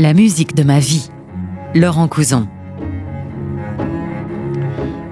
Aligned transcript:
La 0.00 0.14
musique 0.14 0.54
de 0.54 0.62
ma 0.62 0.78
vie. 0.78 1.10
Laurent 1.74 2.06
Couson. 2.06 2.46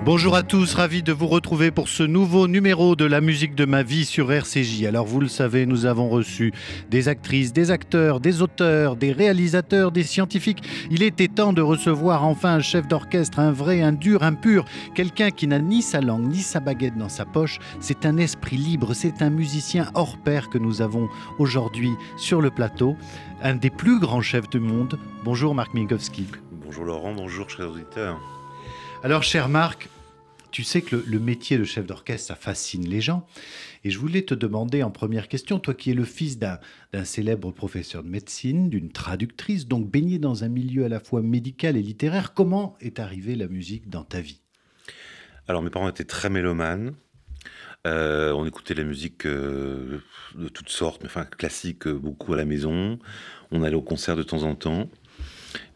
Bonjour 0.06 0.36
à 0.36 0.44
tous, 0.44 0.72
ravi 0.74 1.02
de 1.02 1.12
vous 1.12 1.26
retrouver 1.26 1.72
pour 1.72 1.88
ce 1.88 2.04
nouveau 2.04 2.46
numéro 2.46 2.94
de 2.94 3.04
la 3.04 3.20
musique 3.20 3.56
de 3.56 3.64
ma 3.64 3.82
vie 3.82 4.04
sur 4.04 4.30
RCJ. 4.30 4.84
Alors 4.84 5.04
vous 5.04 5.18
le 5.18 5.26
savez, 5.26 5.66
nous 5.66 5.84
avons 5.84 6.08
reçu 6.08 6.52
des 6.88 7.08
actrices, 7.08 7.52
des 7.52 7.72
acteurs, 7.72 8.20
des 8.20 8.40
auteurs, 8.40 8.94
des 8.94 9.10
réalisateurs, 9.10 9.90
des 9.90 10.04
scientifiques. 10.04 10.62
Il 10.92 11.02
était 11.02 11.26
temps 11.26 11.52
de 11.52 11.60
recevoir 11.60 12.22
enfin 12.22 12.54
un 12.54 12.60
chef 12.60 12.86
d'orchestre, 12.86 13.40
un 13.40 13.50
vrai, 13.50 13.82
un 13.82 13.90
dur, 13.90 14.22
un 14.22 14.34
pur, 14.34 14.64
quelqu'un 14.94 15.32
qui 15.32 15.48
n'a 15.48 15.58
ni 15.58 15.82
sa 15.82 16.00
langue 16.00 16.28
ni 16.28 16.38
sa 16.38 16.60
baguette 16.60 16.96
dans 16.96 17.08
sa 17.08 17.24
poche. 17.24 17.58
C'est 17.80 18.06
un 18.06 18.16
esprit 18.16 18.58
libre, 18.58 18.94
c'est 18.94 19.22
un 19.22 19.30
musicien 19.30 19.90
hors 19.94 20.18
pair 20.18 20.50
que 20.50 20.58
nous 20.58 20.82
avons 20.82 21.08
aujourd'hui 21.40 21.90
sur 22.16 22.40
le 22.40 22.52
plateau, 22.52 22.96
un 23.42 23.56
des 23.56 23.70
plus 23.70 23.98
grands 23.98 24.22
chefs 24.22 24.48
du 24.50 24.60
monde. 24.60 25.00
Bonjour 25.24 25.52
Marc 25.52 25.74
Minkowski. 25.74 26.28
Bonjour 26.64 26.84
Laurent, 26.84 27.12
bonjour 27.12 27.50
chers 27.50 27.72
auditeurs. 27.72 28.20
Alors 29.02 29.24
cher 29.24 29.48
Marc, 29.48 29.88
tu 30.56 30.64
sais 30.64 30.80
que 30.80 30.96
le, 30.96 31.18
métier 31.18 31.58
de 31.58 31.64
chef 31.64 31.84
d'orchestre, 31.84 32.28
ça 32.28 32.34
fascine 32.34 32.88
les 32.88 33.02
gens. 33.02 33.26
Et 33.84 33.90
je 33.90 33.98
voulais 33.98 34.22
te 34.22 34.32
demander 34.32 34.82
en 34.82 34.90
première 34.90 35.28
question, 35.28 35.58
toi 35.58 35.74
qui 35.74 35.90
es 35.90 35.94
le 35.94 36.06
fils 36.06 36.38
d'un 36.38 36.58
célèbre 37.04 37.50
professeur 37.50 38.02
de 38.02 38.08
médecine, 38.08 38.70
d'une 38.70 38.90
traductrice, 38.90 39.68
donc 39.68 39.90
baigné 39.90 40.18
dans 40.18 40.44
un 40.44 40.48
milieu 40.48 40.86
à 40.86 40.88
la 40.88 40.98
fois 40.98 41.20
médical 41.20 41.76
et 41.76 41.82
littéraire, 41.82 42.32
comment 42.32 42.74
est 42.80 43.00
arrivée 43.00 43.34
la 43.34 43.48
musique 43.48 43.90
dans 43.90 44.02
ta 44.02 44.22
vie? 44.22 44.40
Alors 45.46 45.60
mes 45.60 45.68
parents 45.68 45.90
étaient 45.90 46.04
très 46.04 46.30
mélomanes. 46.30 46.94
Euh, 47.86 48.32
on 48.32 48.46
écoutait 48.46 48.72
la 48.72 48.84
musique 48.84 49.26
euh, 49.26 50.00
de 50.36 50.48
toutes 50.48 50.70
sortes, 50.70 51.02
mais 51.02 51.10
enfin 51.10 51.26
classique 51.26 51.86
euh, 51.86 51.92
beaucoup 51.92 52.32
à 52.32 52.38
la 52.38 52.46
maison. 52.46 52.98
On 53.50 53.62
allait 53.62 53.76
au 53.76 53.82
concert 53.82 54.16
de 54.16 54.22
temps 54.22 54.44
en 54.44 54.54
temps. 54.54 54.88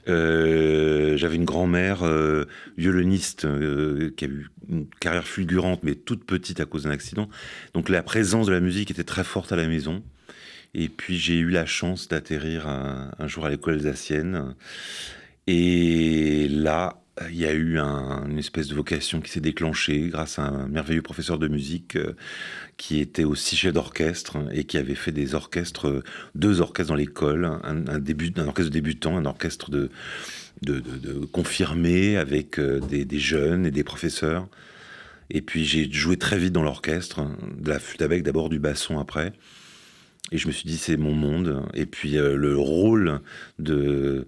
Euh, 0.09 1.17
j'avais 1.17 1.37
une 1.37 1.45
grand-mère 1.45 2.03
euh, 2.03 2.47
violoniste 2.77 3.45
euh, 3.45 4.11
qui 4.17 4.25
a 4.25 4.29
eu 4.29 4.49
une 4.69 4.87
carrière 5.01 5.27
fulgurante, 5.27 5.83
mais 5.83 5.95
toute 5.95 6.25
petite 6.25 6.61
à 6.61 6.65
cause 6.65 6.85
d'un 6.85 6.91
accident. 6.91 7.29
Donc 7.75 7.89
la 7.89 8.03
présence 8.03 8.47
de 8.47 8.53
la 8.53 8.61
musique 8.61 8.91
était 8.91 9.05
très 9.05 9.25
forte 9.25 9.53
à 9.53 9.57
la 9.57 9.67
maison. 9.67 10.03
Et 10.75 10.89
puis 10.89 11.19
j'ai 11.19 11.39
eu 11.39 11.51
la 11.51 11.67
chance 11.67 12.09
d'atterrir 12.09 12.69
un, 12.69 13.11
un, 13.19 13.27
jour 13.27 13.45
à 13.45 13.51
l'école 13.51 13.75
alsacienne. 13.75 14.55
Et 15.47 16.49
là, 16.49 17.03
il 17.29 17.37
y 17.37 17.45
a 17.45 17.53
eu 17.53 17.79
une 17.79 18.39
espèce 18.39 18.69
de 18.69 18.75
vocation 18.75 19.21
qui 19.21 19.31
s'est 19.31 19.41
déclenchée 19.41 20.09
grâce 20.09 20.39
à 20.39 20.45
un 20.45 20.69
merveilleux 20.69 21.03
professeur 21.03 21.39
de 21.39 21.49
musique 21.49 21.97
euh, 21.97 22.15
qui 22.77 23.01
était 23.01 23.25
aussi 23.25 23.57
chef 23.57 23.75
d'orchestre 23.75 24.39
et 24.53 24.65
qui 24.65 24.79
avait 24.79 24.95
fait 24.95 25.13
des 25.13 25.35
orchestres, 25.35 26.03
deux 26.35 26.61
orchestres 26.61 26.89
dans 26.89 26.97
l'école, 26.97 27.45
un, 27.45 27.99
début, 27.99 28.33
un 28.37 28.47
orchestre 28.47 28.71
de 28.71 28.75
débutants, 28.75 29.17
un 29.19 29.27
orchestre 29.27 29.71
de, 29.71 29.91
de, 30.63 31.25
confirmés 31.27 32.17
avec 32.17 32.59
euh, 32.59 32.81
des, 32.81 33.19
jeunes 33.19 33.67
et 33.67 33.71
des 33.71 33.85
professeurs. 33.85 34.49
Et 35.31 35.43
puis 35.43 35.65
j'ai 35.65 35.91
joué 35.91 36.17
très 36.17 36.39
vite 36.39 36.53
dans 36.53 36.63
l'orchestre, 36.63 37.27
de 37.59 37.69
la 37.69 37.79
flûte 37.79 38.03
avec 38.03 38.23
d'abord 38.23 38.49
du 38.49 38.59
basson 38.59 38.99
après. 38.99 39.33
Et 40.33 40.39
je 40.39 40.47
me 40.47 40.53
suis 40.53 40.69
dit 40.69 40.77
c'est 40.77 40.97
mon 40.97 41.13
monde. 41.13 41.63
Et 41.75 41.87
puis 41.87 42.17
euh, 42.17 42.37
le 42.37 42.57
rôle 42.57 43.21
de 43.59 44.27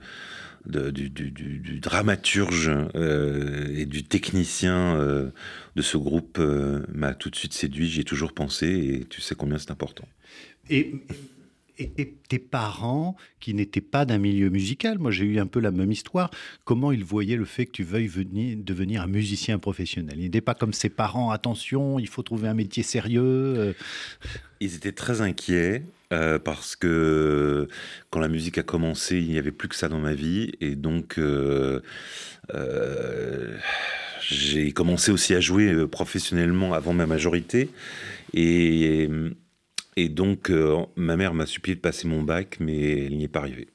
du, 0.67 1.81
dramaturge 1.81 2.71
euh, 2.95 3.75
et 3.77 3.87
du 3.87 4.05
technicien 4.05 4.97
euh, 4.97 5.31
de 5.77 5.83
ce 5.83 5.97
groupe 5.97 6.39
euh, 6.39 6.85
m'a 6.93 7.15
tout 7.15 7.31
de 7.31 7.37
suite 7.37 7.53
séduit. 7.53 7.89
J'y 7.89 8.01
ai 8.01 8.05
toujours 8.05 8.33
pensé 8.33 8.67
et 8.67 9.05
tu 9.05 9.21
sais 9.21 9.35
combien 9.35 9.59
c'est 9.59 9.71
important. 9.71 10.07
Et, 10.71 10.95
et, 11.79 12.15
tes 12.29 12.39
parents, 12.39 13.17
qui 13.41 13.55
n'étaient 13.55 13.81
pas 13.81 14.05
d'un 14.05 14.19
milieu 14.19 14.49
musical, 14.49 14.99
moi 14.99 15.11
j'ai 15.11 15.25
eu 15.25 15.39
un 15.41 15.47
peu 15.47 15.59
la 15.59 15.71
même 15.71 15.91
histoire, 15.91 16.31
comment 16.65 16.93
ils 16.93 17.05
voyaient 17.05 17.37
le 17.37 17.45
fait 17.45 17.67
que 17.67 17.73
tu 17.73 17.83
veuilles 17.83 18.07
venir, 18.07 18.57
devenir 18.59 19.03
un 19.03 19.07
musicien 19.07 19.59
professionnel? 19.59 20.15
Ils 20.19 20.25
n'étaient 20.25 20.41
pas 20.41 20.55
comme 20.55 20.73
ses 20.73 20.91
parents, 20.91 21.31
attention, 21.31 21.99
il 21.99 22.09
faut 22.09 22.23
trouver 22.23 22.49
un 22.49 22.55
métier 22.55 22.83
sérieux 22.83 23.75
Ils 24.61 24.77
étaient 24.77 24.93
très 24.93 25.21
inquiets. 25.23 25.83
Euh, 26.13 26.39
parce 26.39 26.77
que 26.77 27.69
quand 28.11 28.21
la 28.21 28.29
musique 28.29 28.59
a 28.59 28.63
commencé, 28.63 29.17
il 29.17 29.31
n'y 29.31 29.39
avait 29.39 29.51
plus 29.51 29.69
que 29.69 29.75
ça 29.75 29.89
dans 29.89 29.99
ma 29.99 30.15
vie. 30.15 30.53
Et 30.61 30.75
donc, 30.75 31.19
euh, 31.19 31.81
euh, 32.55 33.57
j'ai 34.21 34.73
commencé 34.73 35.11
aussi 35.11 35.35
à 35.35 35.41
jouer 35.41 35.87
professionnellement 35.87 36.75
avant 36.75 36.93
ma 36.93 37.07
majorité. 37.07 37.71
Et, 38.35 39.09
et 39.97 40.09
donc, 40.09 40.51
ma 40.97 41.17
mère 41.17 41.33
m'a 41.33 41.47
supplié 41.47 41.77
de 41.77 41.81
passer 41.81 42.07
mon 42.07 42.23
bac, 42.23 42.59
mais 42.61 43.07
elle 43.07 43.17
n'y 43.17 43.25
est 43.25 43.29
pas 43.29 43.41
arrivée. 43.41 43.69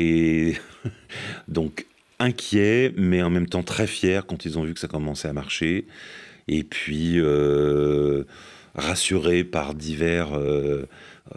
Et 0.00 0.54
donc, 1.48 1.86
inquiet, 2.18 2.92
mais 2.96 3.22
en 3.22 3.30
même 3.30 3.46
temps 3.46 3.62
très 3.62 3.86
fier 3.86 4.26
quand 4.26 4.44
ils 4.44 4.58
ont 4.58 4.64
vu 4.64 4.74
que 4.74 4.80
ça 4.80 4.88
commençait 4.88 5.28
à 5.28 5.32
marcher. 5.32 5.86
Et 6.48 6.64
puis, 6.64 7.20
rassuré 8.74 9.44
par 9.44 9.74
divers 9.74 10.30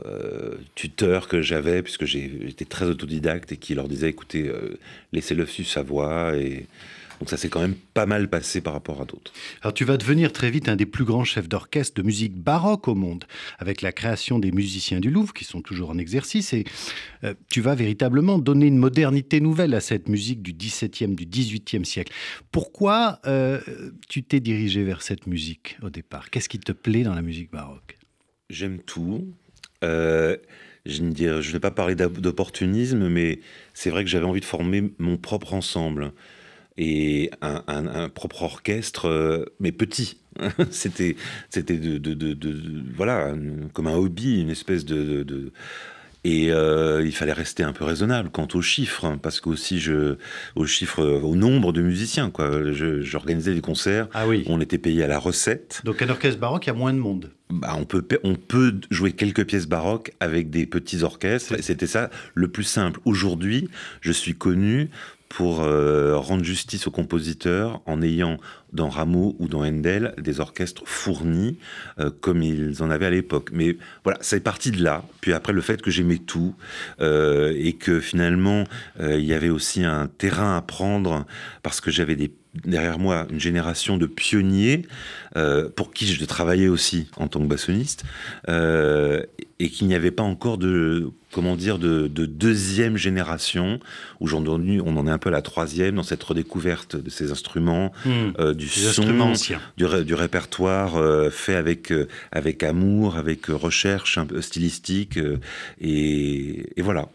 euh, 0.05 0.55
tuteurs 0.75 1.27
que 1.27 1.41
j'avais, 1.41 1.81
puisque 1.83 2.05
j'étais 2.05 2.65
très 2.65 2.85
autodidacte 2.85 3.51
et 3.51 3.57
qui 3.57 3.75
leur 3.75 3.89
disait 3.89 4.09
écoutez, 4.09 4.47
euh, 4.47 4.77
laissez-le 5.11 5.45
suivre 5.45 5.69
sa 5.69 5.81
voix. 5.83 6.37
Et 6.37 6.65
donc 7.19 7.29
ça 7.29 7.35
s'est 7.35 7.49
quand 7.49 7.59
même 7.59 7.75
pas 7.93 8.05
mal 8.05 8.29
passé 8.29 8.61
par 8.61 8.71
rapport 8.71 9.01
à 9.01 9.05
d'autres. 9.05 9.33
Alors 9.61 9.73
tu 9.73 9.83
vas 9.83 9.97
devenir 9.97 10.31
très 10.31 10.49
vite 10.49 10.69
un 10.69 10.77
des 10.77 10.85
plus 10.85 11.03
grands 11.03 11.25
chefs 11.25 11.49
d'orchestre 11.49 12.01
de 12.01 12.05
musique 12.05 12.35
baroque 12.35 12.87
au 12.87 12.95
monde, 12.95 13.25
avec 13.59 13.81
la 13.81 13.91
création 13.91 14.39
des 14.39 14.51
musiciens 14.51 15.01
du 15.01 15.11
Louvre, 15.11 15.33
qui 15.33 15.43
sont 15.43 15.61
toujours 15.61 15.89
en 15.89 15.97
exercice. 15.97 16.53
Et 16.53 16.63
euh, 17.25 17.33
tu 17.49 17.59
vas 17.59 17.75
véritablement 17.75 18.39
donner 18.39 18.67
une 18.67 18.77
modernité 18.77 19.41
nouvelle 19.41 19.73
à 19.73 19.81
cette 19.81 20.07
musique 20.07 20.41
du 20.41 20.53
XVIIe, 20.53 21.15
du 21.15 21.25
XVIIIe 21.25 21.85
siècle. 21.85 22.13
Pourquoi 22.51 23.19
tu 24.07 24.23
t'es 24.23 24.39
dirigé 24.39 24.83
vers 24.83 25.01
cette 25.01 25.27
musique 25.27 25.77
au 25.81 25.89
départ? 25.89 26.29
Qu'est-ce 26.29 26.47
qui 26.47 26.59
te 26.59 26.71
plaît 26.71 27.03
dans 27.03 27.13
la 27.13 27.21
musique 27.21 27.51
baroque? 27.51 27.97
J'aime 28.51 28.79
tout. 28.79 29.33
Euh, 29.83 30.37
je 30.85 31.03
ne, 31.03 31.41
vais 31.41 31.59
pas 31.59 31.71
parler 31.71 31.95
d'opportunisme, 31.95 33.07
mais 33.07 33.39
c'est 33.73 33.89
vrai 33.89 34.03
que 34.03 34.09
j'avais 34.09 34.25
envie 34.25 34.39
de 34.39 34.45
former 34.45 34.91
mon 34.97 35.17
propre 35.17 35.53
ensemble 35.53 36.11
et 36.77 37.29
un, 37.41 38.09
propre 38.09 38.43
orchestre, 38.43 39.07
euh, 39.07 39.45
mais 39.59 39.71
petit. 39.71 40.17
c'était, 40.71 41.15
c'était 41.49 41.77
de, 41.77 42.95
voilà, 42.95 43.35
comme 43.73 43.87
un 43.87 43.95
hobby, 43.95 44.41
une 44.41 44.49
espèce 44.49 44.85
de, 44.85 45.51
et 46.23 46.51
euh, 46.51 47.01
il 47.03 47.13
fallait 47.13 47.33
rester 47.33 47.63
un 47.63 47.73
peu 47.73 47.83
raisonnable 47.83 48.29
quant 48.29 48.47
aux 48.53 48.61
chiffres, 48.61 49.05
hein, 49.05 49.19
parce 49.21 49.39
qu'aussi 49.39 49.79
je, 49.79 50.17
aux 50.55 50.65
chiffres, 50.65 51.03
au 51.03 51.35
nombre 51.35 51.73
de 51.73 51.81
musiciens, 51.81 52.29
quoi. 52.29 52.71
J'organisais 52.71 53.53
des 53.53 53.61
concerts, 53.61 54.07
ah 54.13 54.27
oui. 54.27 54.43
on 54.47 54.61
était 54.61 54.77
payé 54.77 55.03
à 55.03 55.07
la 55.07 55.17
recette. 55.17 55.81
Donc 55.83 56.01
un 56.01 56.09
orchestre 56.09 56.39
baroque, 56.39 56.65
il 56.65 56.69
y 56.69 56.71
a 56.71 56.75
moins 56.75 56.93
de 56.93 56.99
monde. 56.99 57.31
Bah, 57.49 57.75
on, 57.77 57.85
peut, 57.85 58.05
on 58.23 58.35
peut 58.35 58.75
jouer 58.91 59.11
quelques 59.11 59.45
pièces 59.45 59.67
baroques 59.67 60.11
avec 60.19 60.49
des 60.49 60.65
petits 60.65 61.03
orchestres. 61.03 61.55
C'était 61.61 61.87
ça 61.87 62.09
le 62.33 62.47
plus 62.47 62.63
simple. 62.63 62.99
Aujourd'hui, 63.03 63.69
je 63.99 64.11
suis 64.11 64.35
connu 64.35 64.89
pour 65.31 65.61
euh, 65.61 66.17
rendre 66.17 66.43
justice 66.43 66.87
aux 66.87 66.91
compositeurs 66.91 67.81
en 67.85 68.01
ayant 68.01 68.37
dans 68.73 68.89
Rameau 68.89 69.37
ou 69.39 69.47
dans 69.47 69.65
Handel 69.65 70.13
des 70.17 70.41
orchestres 70.41 70.83
fournis 70.85 71.57
euh, 71.99 72.11
comme 72.19 72.43
ils 72.43 72.83
en 72.83 72.89
avaient 72.89 73.05
à 73.05 73.11
l'époque. 73.11 73.49
Mais 73.53 73.77
voilà, 74.03 74.19
c'est 74.21 74.41
parti 74.41 74.71
de 74.71 74.83
là. 74.83 75.05
Puis 75.21 75.31
après, 75.31 75.53
le 75.53 75.61
fait 75.61 75.81
que 75.81 75.89
j'aimais 75.89 76.17
tout 76.17 76.53
euh, 76.99 77.53
et 77.55 77.73
que 77.73 78.01
finalement, 78.01 78.65
il 78.99 79.23
y 79.23 79.33
avait 79.33 79.49
aussi 79.49 79.85
un 79.85 80.07
terrain 80.07 80.57
à 80.57 80.61
prendre 80.61 81.25
parce 81.63 81.79
que 81.79 81.91
j'avais 81.91 82.17
des 82.17 82.27
derrière 82.65 82.99
moi 82.99 83.27
une 83.29 83.39
génération 83.39 83.97
de 83.97 84.05
pionniers 84.05 84.85
euh, 85.37 85.69
pour 85.69 85.93
qui 85.93 86.05
je 86.05 86.25
travaillais 86.25 86.67
aussi 86.67 87.07
en 87.15 87.27
tant 87.27 87.39
que 87.39 87.45
bassoniste 87.45 88.03
euh, 88.49 89.23
et 89.59 89.69
qu'il 89.69 89.87
n'y 89.87 89.95
avait 89.95 90.11
pas 90.11 90.23
encore 90.23 90.57
de 90.57 91.11
comment 91.31 91.55
dire 91.55 91.79
de, 91.79 92.07
deuxième 92.07 92.97
génération 92.97 93.79
aujourd'hui 94.19 94.81
on 94.83 94.97
en 94.97 95.07
est 95.07 95.11
un 95.11 95.17
peu 95.17 95.29
à 95.29 95.31
la 95.31 95.41
troisième 95.41 95.95
dans 95.95 96.03
cette 96.03 96.23
redécouverte 96.23 96.97
de 96.97 97.09
ces 97.09 97.31
instruments 97.31 97.93
hmm. 98.05 98.31
euh, 98.39 98.53
du 98.53 98.67
son 98.67 99.33
du, 99.77 99.85
du, 100.05 100.13
répertoire 100.13 101.31
fait 101.31 101.55
avec 101.55 101.93
avec 102.33 102.63
amour 102.63 103.15
avec 103.15 103.45
recherche 103.45 104.17
un 104.17 104.25
peu 104.25 104.41
stylistique 104.41 105.17
et, 105.79 106.65
et 106.75 106.81
voilà 106.81 107.07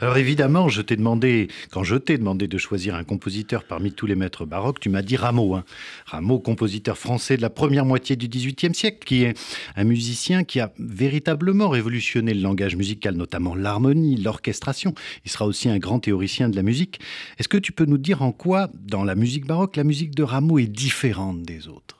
alors 0.00 0.16
évidemment, 0.16 0.68
je 0.68 0.82
t'ai 0.82 0.96
demandé, 0.96 1.48
quand 1.70 1.84
je 1.84 1.96
t'ai 1.96 2.18
demandé 2.18 2.48
de 2.48 2.58
choisir 2.58 2.94
un 2.94 3.04
compositeur 3.04 3.64
parmi 3.64 3.92
tous 3.92 4.06
les 4.06 4.14
maîtres 4.14 4.44
baroques, 4.44 4.80
tu 4.80 4.88
m'as 4.88 5.02
dit 5.02 5.16
Rameau. 5.16 5.54
Hein. 5.54 5.64
Rameau, 6.06 6.38
compositeur 6.38 6.98
français 6.98 7.36
de 7.36 7.42
la 7.42 7.50
première 7.50 7.84
moitié 7.84 8.16
du 8.16 8.28
XVIIIe 8.28 8.74
siècle, 8.74 9.04
qui 9.04 9.24
est 9.24 9.38
un 9.76 9.84
musicien 9.84 10.44
qui 10.44 10.60
a 10.60 10.72
véritablement 10.78 11.68
révolutionné 11.68 12.34
le 12.34 12.40
langage 12.40 12.76
musical, 12.76 13.14
notamment 13.14 13.54
l'harmonie, 13.54 14.16
l'orchestration. 14.16 14.94
Il 15.24 15.30
sera 15.30 15.46
aussi 15.46 15.68
un 15.68 15.78
grand 15.78 16.00
théoricien 16.00 16.48
de 16.48 16.56
la 16.56 16.62
musique. 16.62 17.00
Est-ce 17.38 17.48
que 17.48 17.58
tu 17.58 17.72
peux 17.72 17.84
nous 17.84 17.98
dire 17.98 18.22
en 18.22 18.32
quoi, 18.32 18.70
dans 18.74 19.04
la 19.04 19.14
musique 19.14 19.46
baroque, 19.46 19.76
la 19.76 19.84
musique 19.84 20.14
de 20.14 20.22
Rameau 20.22 20.58
est 20.58 20.66
différente 20.66 21.42
des 21.42 21.68
autres? 21.68 21.98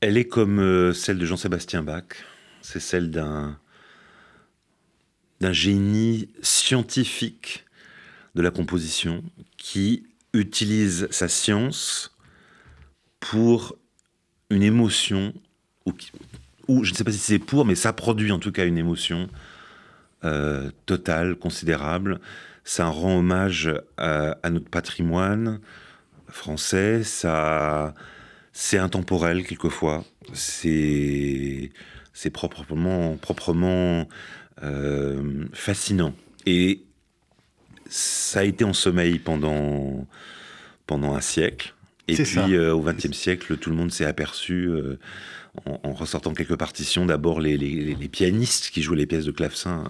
Elle 0.00 0.16
est 0.16 0.24
comme 0.24 0.60
euh, 0.60 0.94
celle 0.94 1.18
de 1.18 1.26
Jean-Sébastien 1.26 1.82
Bach. 1.82 2.04
C'est 2.62 2.80
celle 2.80 3.10
d'un 3.10 3.58
d'un 5.40 5.52
génie 5.52 6.28
scientifique 6.42 7.64
de 8.34 8.42
la 8.42 8.50
composition 8.50 9.22
qui 9.56 10.04
utilise 10.32 11.08
sa 11.10 11.28
science 11.28 12.14
pour 13.18 13.76
une 14.50 14.62
émotion, 14.62 15.32
ou, 16.68 16.84
je 16.84 16.92
ne 16.92 16.96
sais 16.96 17.04
pas 17.04 17.12
si 17.12 17.18
c'est 17.18 17.38
pour, 17.38 17.64
mais 17.64 17.74
ça 17.74 17.92
produit 17.92 18.32
en 18.32 18.38
tout 18.38 18.52
cas 18.52 18.66
une 18.66 18.78
émotion 18.78 19.28
euh, 20.24 20.70
totale, 20.86 21.36
considérable. 21.36 22.20
Ça 22.64 22.86
rend 22.86 23.18
hommage 23.18 23.72
à, 23.96 24.50
notre 24.50 24.68
patrimoine 24.68 25.60
français, 26.28 27.02
ça, 27.02 27.94
c'est 28.52 28.78
intemporel 28.78 29.44
quelquefois, 29.44 30.04
c'est, 30.32 31.72
c'est 32.12 32.30
proprement, 32.30 33.16
proprement 33.16 34.06
euh, 34.62 35.44
fascinant. 35.52 36.14
Et 36.46 36.82
ça 37.88 38.40
a 38.40 38.44
été 38.44 38.64
en 38.64 38.72
sommeil 38.72 39.18
pendant, 39.18 40.06
pendant 40.86 41.14
un 41.14 41.20
siècle. 41.20 41.74
Et 42.08 42.14
puis 42.14 42.54
euh, 42.54 42.74
au 42.74 42.80
XXe 42.82 43.12
siècle, 43.12 43.56
tout 43.56 43.70
le 43.70 43.76
monde 43.76 43.92
s'est 43.92 44.04
aperçu, 44.04 44.68
euh, 44.68 44.98
en, 45.66 45.92
ressortant 45.92 46.34
quelques 46.34 46.56
partitions, 46.56 47.06
d'abord 47.06 47.40
les, 47.40 47.56
les, 47.56 48.08
pianistes 48.08 48.70
qui 48.70 48.82
jouaient 48.82 48.96
les 48.96 49.06
pièces 49.06 49.24
de 49.24 49.30
clavecin 49.30 49.84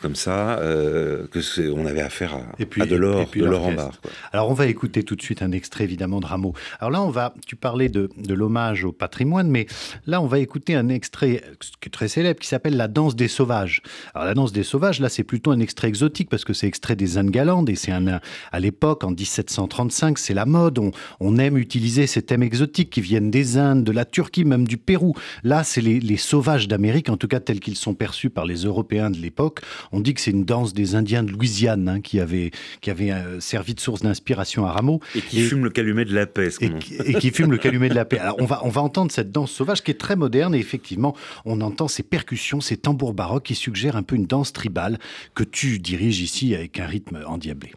comme 0.00 0.14
ça, 0.14 0.58
euh, 0.58 1.26
que 1.28 1.40
c'est, 1.40 1.68
on 1.68 1.84
avait 1.86 2.00
affaire 2.00 2.34
à, 2.34 2.42
et 2.58 2.66
puis, 2.66 2.82
à 2.82 2.86
de 2.86 2.96
l'or, 2.96 3.28
de 3.34 3.44
l'or 3.44 3.66
en 3.66 3.72
barre. 3.72 4.00
Alors 4.32 4.50
on 4.50 4.54
va 4.54 4.66
écouter 4.66 5.02
tout 5.02 5.16
de 5.16 5.22
suite 5.22 5.42
un 5.42 5.52
extrait 5.52 5.84
évidemment 5.84 6.20
de 6.20 6.26
Rameau. 6.26 6.54
Alors 6.78 6.90
là 6.90 7.02
on 7.02 7.10
va, 7.10 7.34
tu 7.46 7.56
parlais 7.56 7.88
de, 7.88 8.08
de 8.16 8.34
l'hommage 8.34 8.84
au 8.84 8.92
patrimoine, 8.92 9.48
mais 9.48 9.66
là 10.06 10.20
on 10.20 10.26
va 10.26 10.38
écouter 10.38 10.74
un 10.74 10.88
extrait 10.88 11.42
qui 11.80 11.88
est 11.88 11.90
très 11.90 12.08
célèbre 12.08 12.40
qui 12.40 12.48
s'appelle 12.48 12.76
La 12.76 12.88
danse 12.88 13.16
des 13.16 13.28
sauvages. 13.28 13.82
Alors 14.14 14.26
la 14.26 14.34
danse 14.34 14.52
des 14.52 14.62
sauvages, 14.62 15.00
là 15.00 15.08
c'est 15.08 15.24
plutôt 15.24 15.50
un 15.50 15.60
extrait 15.60 15.88
exotique 15.88 16.30
parce 16.30 16.44
que 16.44 16.52
c'est 16.52 16.66
extrait 16.66 16.96
des 16.96 17.18
Indes 17.18 17.30
galantes 17.30 17.68
et 17.68 17.74
c'est 17.74 17.92
un, 17.92 18.20
à 18.52 18.60
l'époque 18.60 19.04
en 19.04 19.10
1735 19.10 20.18
c'est 20.18 20.34
la 20.34 20.46
mode. 20.46 20.78
On, 20.78 20.92
on, 21.20 21.38
aime 21.38 21.56
utiliser 21.56 22.06
ces 22.06 22.22
thèmes 22.22 22.42
exotiques 22.42 22.90
qui 22.90 23.00
viennent 23.00 23.30
des 23.30 23.58
Indes, 23.58 23.84
de 23.84 23.92
la 23.92 24.04
Turquie, 24.04 24.44
même 24.44 24.66
du 24.66 24.76
Pérou. 24.76 25.14
Là 25.42 25.64
c'est 25.64 25.80
les, 25.80 26.00
les 26.00 26.16
sauvages 26.16 26.68
d'Amérique, 26.68 27.08
en 27.08 27.16
tout 27.16 27.28
cas 27.28 27.40
tels 27.40 27.60
qu'ils 27.60 27.76
sont 27.76 27.94
perçus 27.94 28.30
par 28.30 28.44
les 28.44 28.64
Européens 28.64 29.10
de 29.10 29.18
l'époque. 29.18 29.60
On 29.92 30.00
dit 30.00 30.14
que 30.14 30.20
c'est 30.20 30.30
une 30.30 30.44
danse 30.44 30.74
des 30.74 30.94
Indiens 30.94 31.22
de 31.22 31.30
Louisiane 31.30 31.88
hein, 31.88 32.00
qui 32.00 32.20
avait, 32.20 32.50
qui 32.80 32.90
avait 32.90 33.10
euh, 33.10 33.40
servi 33.40 33.74
de 33.74 33.80
source 33.80 34.02
d'inspiration 34.02 34.66
à 34.66 34.72
Rameau. 34.72 35.00
Et 35.14 35.20
qui 35.20 35.40
fume 35.40 35.64
le 35.64 35.70
calumet 35.70 36.04
de 36.04 36.14
la 36.14 36.26
paix. 36.26 36.48
Et, 36.60 36.70
et, 37.04 37.14
qui 37.14 37.30
fume 37.30 37.50
le 37.50 37.58
calumet 37.58 37.88
de 37.88 37.94
la 37.94 38.04
paix. 38.04 38.18
Alors 38.18 38.36
on 38.40 38.44
va, 38.44 38.60
on 38.64 38.68
va 38.68 38.82
entendre 38.82 39.10
cette 39.10 39.30
danse 39.30 39.50
sauvage 39.50 39.82
qui 39.82 39.90
est 39.90 40.00
très 40.00 40.16
moderne 40.16 40.54
et 40.54 40.58
effectivement 40.58 41.16
on 41.44 41.60
entend 41.60 41.88
ces 41.88 42.02
percussions, 42.02 42.60
ces 42.60 42.76
tambours 42.76 43.14
baroques 43.14 43.44
qui 43.44 43.54
suggèrent 43.54 43.96
un 43.96 44.02
peu 44.02 44.16
une 44.16 44.26
danse 44.26 44.52
tribale 44.52 44.98
que 45.34 45.44
tu 45.44 45.78
diriges 45.78 46.20
ici 46.20 46.54
avec 46.54 46.78
un 46.80 46.86
rythme 46.86 47.20
endiablé. 47.26 47.72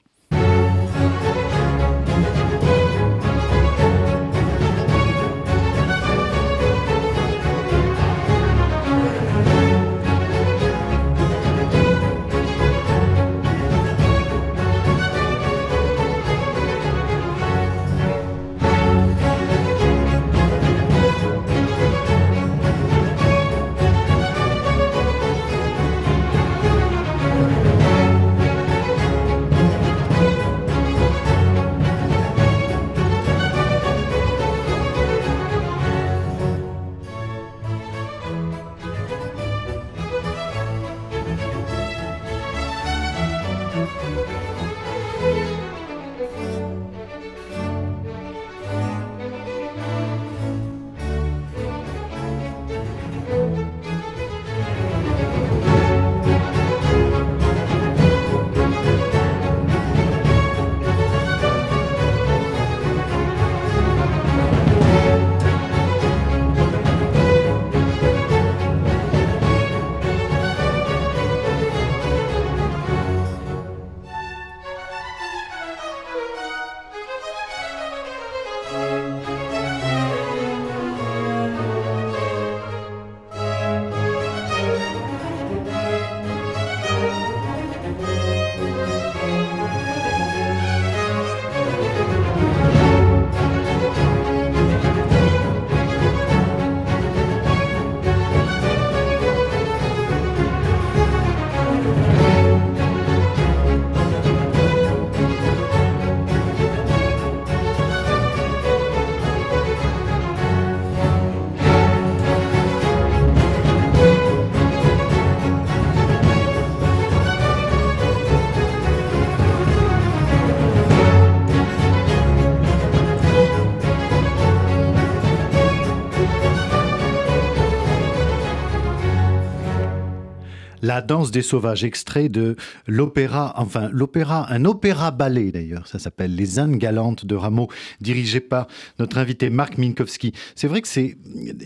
La 130.91 131.01
danse 131.01 131.31
des 131.31 131.41
sauvages, 131.41 131.85
extrait 131.85 132.27
de 132.27 132.57
l'opéra, 132.85 133.53
enfin 133.55 133.89
l'opéra, 133.93 134.51
un 134.51 134.65
opéra 134.65 135.11
ballet 135.11 135.49
d'ailleurs, 135.49 135.87
ça 135.87 135.99
s'appelle 135.99 136.35
Les 136.35 136.59
Indes 136.59 136.75
galantes 136.75 137.25
de 137.25 137.33
Rameau, 137.33 137.69
dirigé 138.01 138.41
par 138.41 138.67
notre 138.99 139.17
invité 139.17 139.49
Marc 139.49 139.77
Minkowski. 139.77 140.33
C'est 140.53 140.67
vrai 140.67 140.81
que 140.81 140.89
c'est, 140.89 141.15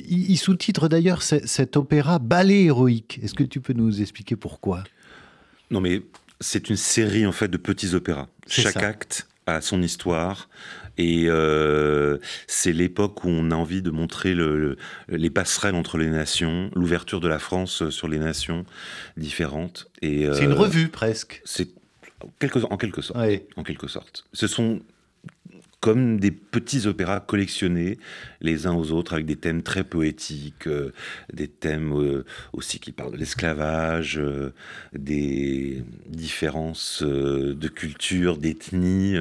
il 0.07 0.37
sous-titre 0.37 0.87
d'ailleurs 0.89 1.23
cet 1.23 1.75
opéra 1.75 2.19
ballet 2.19 2.65
héroïque. 2.65 3.19
Est-ce 3.23 3.33
que 3.33 3.43
tu 3.43 3.61
peux 3.61 3.73
nous 3.73 3.99
expliquer 3.99 4.35
pourquoi? 4.35 4.83
Non 5.71 5.81
mais 5.81 6.03
c'est 6.39 6.69
une 6.69 6.77
série 6.77 7.25
en 7.25 7.31
fait 7.31 7.47
de 7.47 7.57
petits 7.57 7.95
opéras. 7.95 8.27
Chaque 8.47 8.77
acte 8.77 9.27
a 9.47 9.59
son 9.59 9.81
histoire, 9.81 10.49
et 10.97 11.25
euh, 11.27 12.17
c'est 12.47 12.71
l'époque 12.71 13.23
où 13.23 13.29
on 13.29 13.51
a 13.51 13.55
envie 13.55 13.81
de 13.81 13.91
montrer 13.91 14.33
le, 14.33 14.77
les 15.09 15.29
passerelles 15.29 15.75
entre 15.75 15.97
les 15.97 16.09
nations, 16.09 16.71
l'ouverture 16.75 17.19
de 17.19 17.27
la 17.27 17.39
France 17.39 17.89
sur 17.89 18.07
les 18.07 18.19
nations 18.19 18.65
différentes. 19.17 19.89
Et 20.01 20.27
c'est 20.33 20.43
une 20.43 20.51
euh, 20.51 20.55
revue 20.55 20.87
presque. 20.87 21.41
C'est 21.45 21.69
en 22.21 22.77
quelque 22.77 23.01
sorte. 23.01 23.19
En 23.55 23.63
quelque 23.63 23.87
sorte. 23.87 24.25
Ce 24.33 24.47
sont 24.47 24.81
comme 25.85 26.19
des 26.19 26.31
petits 26.31 26.87
opéras 26.87 27.19
collectionnés 27.19 27.99
les 28.41 28.65
uns 28.65 28.73
aux 28.73 28.91
autres 28.91 29.13
avec 29.13 29.27
des 29.27 29.35
thèmes 29.35 29.61
très 29.61 29.83
poétiques, 29.83 30.65
euh, 30.65 30.91
des 31.31 31.47
thèmes 31.47 31.93
euh, 31.93 32.25
aussi 32.53 32.79
qui 32.79 32.91
parlent 32.91 33.11
de 33.11 33.17
l'esclavage, 33.17 34.17
euh, 34.17 34.51
des 34.93 35.83
différences 36.07 37.03
de 37.03 37.67
culture, 37.67 38.37
d'ethnie. 38.39 39.15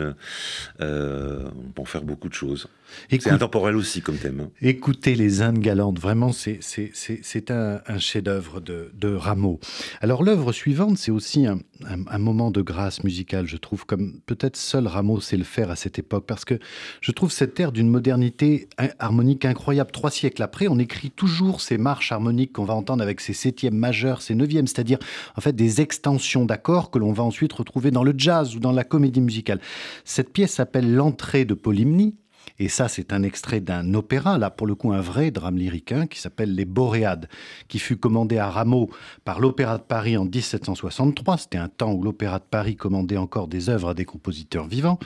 on 0.80 1.70
peut 1.74 1.82
en 1.82 1.84
faire 1.84 2.02
beaucoup 2.02 2.30
de 2.30 2.34
choses. 2.34 2.66
C'est 3.08 3.30
intemporel 3.30 3.76
aussi 3.76 4.00
comme 4.00 4.16
thème. 4.16 4.40
Hein. 4.40 4.50
Écoutez 4.62 5.14
les 5.14 5.42
Indes 5.42 5.58
galantes, 5.58 5.98
vraiment, 5.98 6.30
c'est 6.32 7.50
un, 7.50 7.80
un 7.86 7.98
chef-d'œuvre 7.98 8.60
de, 8.60 8.90
de, 8.94 9.14
Rameau. 9.14 9.60
Alors 10.00 10.22
l'œuvre 10.22 10.52
suivante, 10.52 10.98
c'est 10.98 11.10
aussi 11.10 11.46
un, 11.46 11.58
un, 11.86 12.18
moment 12.18 12.50
de 12.50 12.62
grâce 12.62 13.04
musicale, 13.04 13.46
je 13.46 13.56
trouve, 13.56 13.86
comme 13.86 14.20
peut-être 14.26 14.56
seul 14.56 14.86
Rameau 14.86 15.20
sait 15.20 15.36
le 15.36 15.44
faire 15.44 15.70
à 15.70 15.76
cette 15.76 15.98
époque, 15.98 16.24
parce 16.26 16.44
que 16.44 16.54
que 16.54 16.58
je 17.00 17.12
trouve 17.12 17.32
cette 17.32 17.58
ère 17.58 17.72
d'une 17.72 17.88
modernité 17.88 18.68
harmonique 18.98 19.44
incroyable. 19.44 19.90
Trois 19.90 20.10
siècles 20.10 20.42
après, 20.42 20.68
on 20.68 20.78
écrit 20.78 21.10
toujours 21.10 21.60
ces 21.60 21.78
marches 21.78 22.12
harmoniques 22.12 22.52
qu'on 22.52 22.64
va 22.64 22.74
entendre 22.74 23.02
avec 23.02 23.20
ces 23.20 23.32
septièmes 23.32 23.76
majeurs, 23.76 24.22
ces 24.22 24.34
neuvièmes, 24.34 24.66
c'est-à-dire 24.66 24.98
en 25.36 25.40
fait 25.40 25.54
des 25.54 25.80
extensions 25.80 26.44
d'accords 26.44 26.90
que 26.90 26.98
l'on 26.98 27.12
va 27.12 27.22
ensuite 27.22 27.52
retrouver 27.52 27.90
dans 27.90 28.04
le 28.04 28.14
jazz 28.16 28.54
ou 28.56 28.60
dans 28.60 28.72
la 28.72 28.84
comédie 28.84 29.20
musicale. 29.20 29.60
Cette 30.04 30.32
pièce 30.32 30.52
s'appelle 30.52 30.94
L'entrée 30.94 31.44
de 31.44 31.54
Polymnie. 31.54 32.14
Et 32.58 32.68
ça, 32.68 32.88
c'est 32.88 33.12
un 33.12 33.22
extrait 33.22 33.60
d'un 33.60 33.94
opéra, 33.94 34.38
là 34.38 34.50
pour 34.50 34.66
le 34.66 34.74
coup 34.74 34.92
un 34.92 35.00
vrai 35.00 35.30
drame 35.30 35.56
lyrique, 35.56 35.94
qui 36.08 36.20
s'appelle 36.20 36.54
Les 36.54 36.64
Boréades, 36.64 37.28
qui 37.68 37.78
fut 37.78 37.96
commandé 37.96 38.38
à 38.38 38.48
Rameau 38.48 38.90
par 39.24 39.40
l'Opéra 39.40 39.78
de 39.78 39.82
Paris 39.82 40.16
en 40.16 40.24
1763. 40.24 41.38
C'était 41.38 41.58
un 41.58 41.68
temps 41.68 41.92
où 41.92 42.02
l'Opéra 42.02 42.38
de 42.38 42.44
Paris 42.44 42.76
commandait 42.76 43.16
encore 43.16 43.48
des 43.48 43.68
œuvres 43.68 43.90
à 43.90 43.94
des 43.94 44.04
compositeurs 44.04 44.66
vivants. 44.66 44.98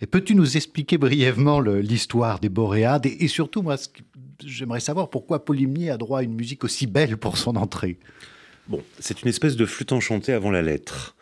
Et 0.00 0.06
peux-tu 0.06 0.34
nous 0.34 0.56
expliquer 0.56 0.98
brièvement 0.98 1.60
l'histoire 1.60 2.38
des 2.38 2.48
Boréades 2.48 3.06
et, 3.06 3.28
surtout, 3.28 3.62
moi, 3.62 3.76
j'aimerais 4.44 4.80
savoir 4.80 5.10
pourquoi 5.10 5.44
Polymnie 5.44 5.90
a 5.90 5.96
droit 5.96 6.20
à 6.20 6.22
une 6.22 6.34
musique 6.34 6.64
aussi 6.64 6.86
belle 6.86 7.16
pour 7.16 7.38
son 7.38 7.56
entrée? 7.56 7.98
Bon, 8.68 8.82
c'est 8.98 9.22
une 9.22 9.28
espèce 9.28 9.56
de 9.56 9.64
flûte 9.64 9.92
enchantée 9.92 10.32
avant 10.32 10.50
la 10.50 10.60
lettre. 10.60 11.14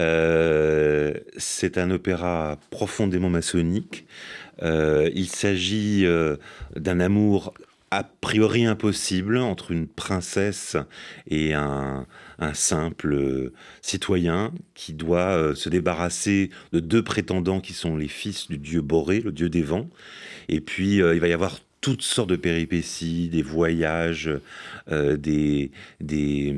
Euh, 0.00 1.14
c'est 1.36 1.76
un 1.78 1.90
opéra 1.90 2.58
profondément 2.70 3.28
maçonnique. 3.28 4.06
Euh, 4.62 5.10
il 5.14 5.28
s'agit 5.28 6.06
euh, 6.06 6.36
d'un 6.76 7.00
amour 7.00 7.54
a 7.90 8.04
priori 8.04 8.64
impossible 8.64 9.36
entre 9.36 9.70
une 9.70 9.86
princesse 9.86 10.76
et 11.26 11.52
un, 11.52 12.06
simple 12.54 13.52
citoyen 13.82 14.52
qui 14.74 14.94
doit 14.94 15.54
se 15.54 15.68
débarrasser 15.68 16.50
de 16.72 16.80
deux 16.80 17.04
prétendants 17.04 17.60
qui 17.60 17.72
sont 17.72 17.96
les 17.96 18.08
fils 18.08 18.48
du 18.48 18.58
dieu 18.58 18.80
Boré, 18.80 19.20
le 19.20 19.30
dieu 19.30 19.48
des 19.48 19.62
vents. 19.62 19.88
Et 20.48 20.60
puis 20.60 20.96
il 20.96 21.20
va 21.20 21.28
y 21.28 21.32
avoir 21.32 21.60
toutes 21.82 22.02
sortes 22.02 22.30
de 22.30 22.36
péripéties, 22.36 23.28
des 23.28 23.42
voyages, 23.42 24.30
euh, 24.90 25.16
des, 25.16 25.72
des, 26.00 26.54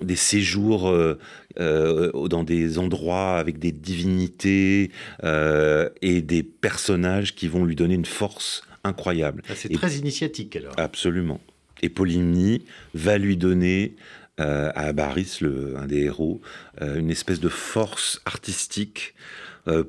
des, 0.00 0.16
séjours 0.16 0.88
euh, 0.88 1.18
euh, 1.60 2.28
dans 2.28 2.44
des 2.44 2.78
endroits 2.78 3.36
avec 3.36 3.58
des 3.58 3.72
divinités 3.72 4.90
et 5.22 6.22
des 6.22 6.42
personnages 6.42 7.34
qui 7.36 7.46
vont 7.46 7.64
lui 7.64 7.76
donner 7.76 7.94
une 7.94 8.06
force 8.06 8.62
incroyable. 8.84 9.42
Ah, 9.48 9.52
c'est 9.54 9.68
très 9.68 9.92
initiatique 9.92 10.56
alors. 10.56 10.72
Absolument. 10.78 11.40
Et 11.82 11.90
Polymnie 11.90 12.64
va 12.94 13.18
lui 13.18 13.36
donner 13.36 13.94
à 14.38 14.92
Baris, 14.92 15.38
le, 15.40 15.76
un 15.76 15.86
des 15.86 16.04
héros, 16.04 16.40
une 16.80 17.10
espèce 17.10 17.40
de 17.40 17.48
force 17.48 18.22
artistique 18.24 19.14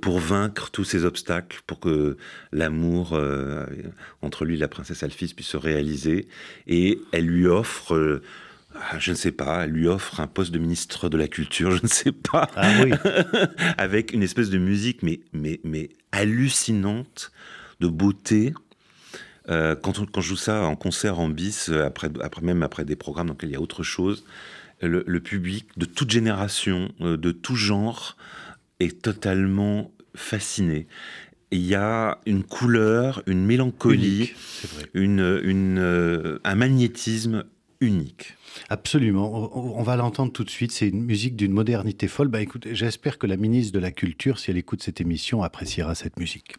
pour 0.02 0.20
vaincre 0.20 0.72
tous 0.72 0.84
ces 0.84 1.06
obstacles, 1.06 1.62
pour 1.66 1.80
que 1.80 2.18
l'amour 2.52 3.14
euh, 3.14 3.66
entre 4.22 4.46
lui 4.46 4.56
et 4.56 4.58
la 4.58 4.68
princesse 4.68 5.04
Alphys 5.04 5.34
puisse 5.34 5.48
se 5.48 5.58
réaliser. 5.58 6.28
Et 6.68 7.00
elle 7.12 7.26
lui 7.26 7.48
offre 7.48 7.96
euh, 7.96 8.22
je 9.00 9.12
ne 9.12 9.16
sais 9.16 9.32
pas, 9.32 9.66
elle 9.66 9.72
lui 9.72 9.88
offre 9.88 10.20
un 10.20 10.28
poste 10.28 10.52
de 10.52 10.60
ministre 10.60 11.10
de 11.10 11.18
la 11.18 11.28
Culture, 11.28 11.72
je 11.78 11.84
ne 11.84 11.88
sais 11.88 12.12
pas. 12.12 12.50
Ah 12.56 12.72
oui. 12.84 12.92
Avec 13.78 14.14
une 14.14 14.24
espèce 14.24 14.50
de 14.50 14.58
musique, 14.58 15.02
mais, 15.04 15.22
mais, 15.34 15.60
mais 15.64 15.90
hallucinante, 16.12 17.32
de 17.80 17.88
beauté. 17.88 18.54
quand, 19.48 20.12
quand 20.12 20.22
je 20.22 20.28
joue 20.28 20.36
ça 20.36 20.64
en 20.64 20.76
concert 20.76 21.20
en 21.20 21.30
bis, 21.30 21.70
après, 21.70 22.10
après, 22.22 22.42
même 22.42 22.62
après 22.62 22.86
des 22.86 22.96
programmes 22.96 23.28
dans 23.28 23.34
lesquels 23.34 23.50
il 23.50 23.54
y 23.54 23.56
a 23.56 23.62
autre 23.62 23.84
chose, 23.84 24.26
le, 24.82 25.04
le 25.08 25.20
public 25.20 25.68
de 25.78 25.86
toute 25.86 26.12
génération, 26.12 26.92
de 27.00 27.32
tout 27.32 27.56
genre, 27.56 28.18
est 28.80 29.02
totalement 29.02 29.92
fasciné. 30.16 30.88
Il 31.52 31.66
y 31.66 31.76
a 31.76 32.20
une 32.26 32.44
couleur, 32.44 33.24
une 33.26 33.46
mélancolie, 33.46 34.34
une, 34.94 35.20
euh, 35.20 36.40
un 36.44 36.56
magnétisme 36.56 37.44
unique. 37.82 38.36
Absolument. 38.70 39.50
On, 39.56 39.82
va 39.84 39.96
l'entendre 39.96 40.32
tout 40.32 40.44
de 40.44 40.50
suite. 40.50 40.72
C'est 40.72 40.90
une 40.90 41.04
musique 41.04 41.36
d'une 41.36 41.52
modernité 41.52 42.08
folle. 42.08 42.28
Bah, 42.28 42.42
écoute, 42.42 42.68
j'espère 42.72 43.18
que 43.18 43.26
la 43.26 43.38
ministre 43.38 43.74
de 43.74 43.80
la 43.80 43.92
Culture, 43.92 44.38
si 44.38 44.52
elle 44.52 44.58
écoute 44.58 44.84
cette 44.84 45.02
émission, 45.02 45.42
appréciera 45.44 45.96
cette 45.96 46.20
musique. 46.20 46.56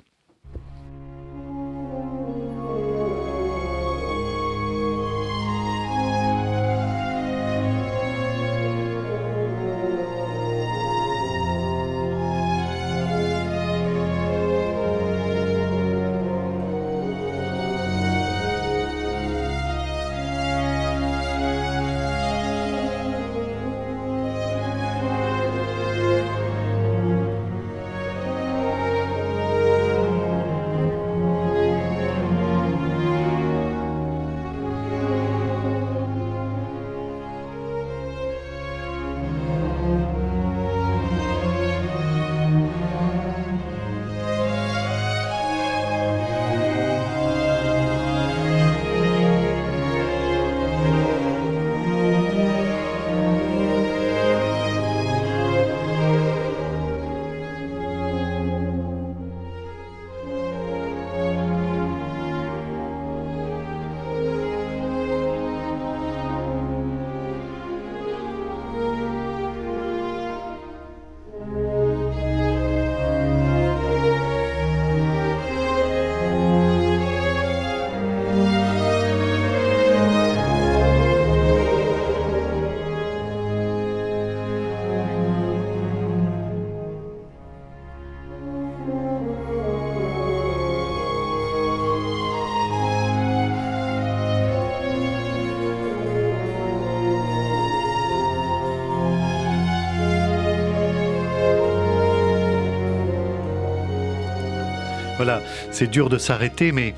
Voilà, 105.20 105.42
c'est 105.70 105.90
dur 105.90 106.08
de 106.08 106.16
s'arrêter, 106.16 106.72
mais 106.72 106.94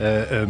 euh, 0.00 0.24
euh, 0.32 0.46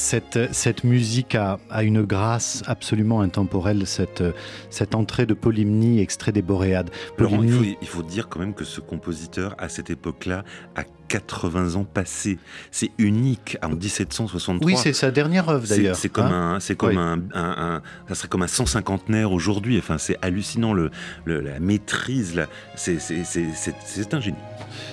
cette, 0.00 0.52
cette 0.52 0.84
musique 0.84 1.34
a, 1.34 1.58
a, 1.70 1.82
une 1.82 2.02
grâce 2.02 2.62
absolument 2.66 3.20
intemporelle, 3.20 3.86
cette, 3.86 4.24
cette 4.70 4.94
entrée 4.94 5.26
de 5.26 5.34
Polymnie, 5.34 6.00
extrait 6.00 6.32
des 6.32 6.42
Boréades. 6.42 6.90
il, 7.18 7.26
faut, 7.26 7.64
il, 7.82 7.88
faut, 7.88 8.02
dire 8.02 8.28
quand 8.28 8.40
même 8.40 8.54
que 8.54 8.64
ce 8.64 8.80
compositeur, 8.80 9.54
à 9.58 9.68
cette 9.68 9.90
époque-là, 9.90 10.44
a 10.74 10.84
80 11.10 11.74
ans 11.74 11.84
passés. 11.84 12.38
C'est 12.70 12.90
unique 12.98 13.58
en 13.62 13.70
1763. 13.70 14.64
Oui, 14.64 14.76
c'est 14.76 14.92
sa 14.92 15.10
dernière 15.10 15.48
œuvre 15.48 15.66
d'ailleurs. 15.66 15.96
C'est 15.96 16.08
comme 16.08 16.26
hein 16.26 16.58
un, 16.60 16.74
comme 16.74 16.98
un, 17.34 17.82
ça 18.08 18.14
serait 18.14 18.28
comme 18.28 18.42
un 18.42 18.46
150naire 18.46 19.32
aujourd'hui. 19.32 19.76
Enfin, 19.78 19.98
c'est 19.98 20.16
hallucinant 20.22 20.72
le, 20.72 20.90
la 21.26 21.58
maîtrise. 21.58 22.40
C'est, 22.76 22.98
c'est, 23.00 24.14
un 24.14 24.20
génie. 24.20 24.36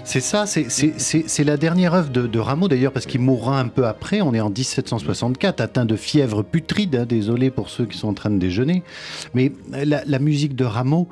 C'est 0.03 0.19
ça, 0.19 0.45
c'est 0.47 1.43
la 1.43 1.57
dernière 1.57 1.93
œuvre 1.93 2.09
de, 2.09 2.39
Rameau 2.39 2.67
d'ailleurs, 2.67 2.91
parce 2.91 3.05
qu'il 3.05 3.21
mourra 3.21 3.59
un 3.59 3.67
peu 3.67 3.85
après. 3.85 4.21
On 4.21 4.33
est 4.33 4.41
en 4.41 4.49
1764, 4.97 5.61
atteint 5.61 5.85
de 5.85 5.95
fièvre 5.95 6.43
putride. 6.43 6.95
Hein, 6.95 7.05
désolé 7.05 7.49
pour 7.49 7.69
ceux 7.69 7.85
qui 7.85 7.97
sont 7.97 8.09
en 8.09 8.13
train 8.13 8.29
de 8.29 8.37
déjeuner. 8.37 8.83
Mais 9.33 9.51
la, 9.71 10.19
musique 10.19 10.55
de 10.55 10.65
Rameau, 10.65 11.07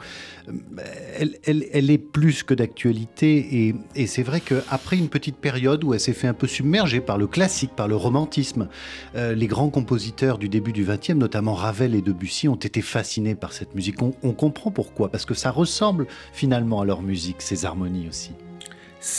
elle, 1.17 1.89
est 1.89 1.97
plus 1.97 2.43
que 2.43 2.53
d'actualité. 2.53 3.73
Et, 3.95 4.07
c'est 4.07 4.23
vrai 4.23 4.41
qu'après 4.41 4.97
une 4.97 5.09
petite 5.09 5.37
période 5.37 5.83
où 5.83 5.93
elle 5.93 5.99
s'est 5.99 6.13
fait 6.13 6.27
un 6.27 6.33
peu 6.33 6.47
submerger 6.47 7.01
par 7.01 7.17
le 7.17 7.27
classique, 7.27 7.71
par 7.75 7.87
le 7.87 7.95
romantisme, 7.95 8.67
euh, 9.15 9.33
les 9.33 9.47
grands 9.47 9.69
compositeurs 9.69 10.37
du 10.37 10.49
début 10.49 10.73
du 10.73 10.85
XXe, 10.85 11.15
notamment 11.15 11.53
Ravel 11.53 11.95
et 11.95 12.01
Debussy, 12.01 12.47
ont 12.47 12.55
été 12.55 12.81
fascinés 12.81 13.35
par 13.35 13.53
cette 13.53 13.75
musique. 13.75 14.01
On, 14.01 14.11
comprend 14.33 14.69
pourquoi, 14.69 15.09
parce 15.09 15.25
que 15.25 15.33
ça 15.33 15.49
ressemble 15.49 16.07
finalement 16.33 16.81
à 16.81 16.85
leur 16.85 17.01
musique, 17.01 17.41
ces 17.41 17.65
harmonies 17.65 18.07
aussi. 18.09 18.31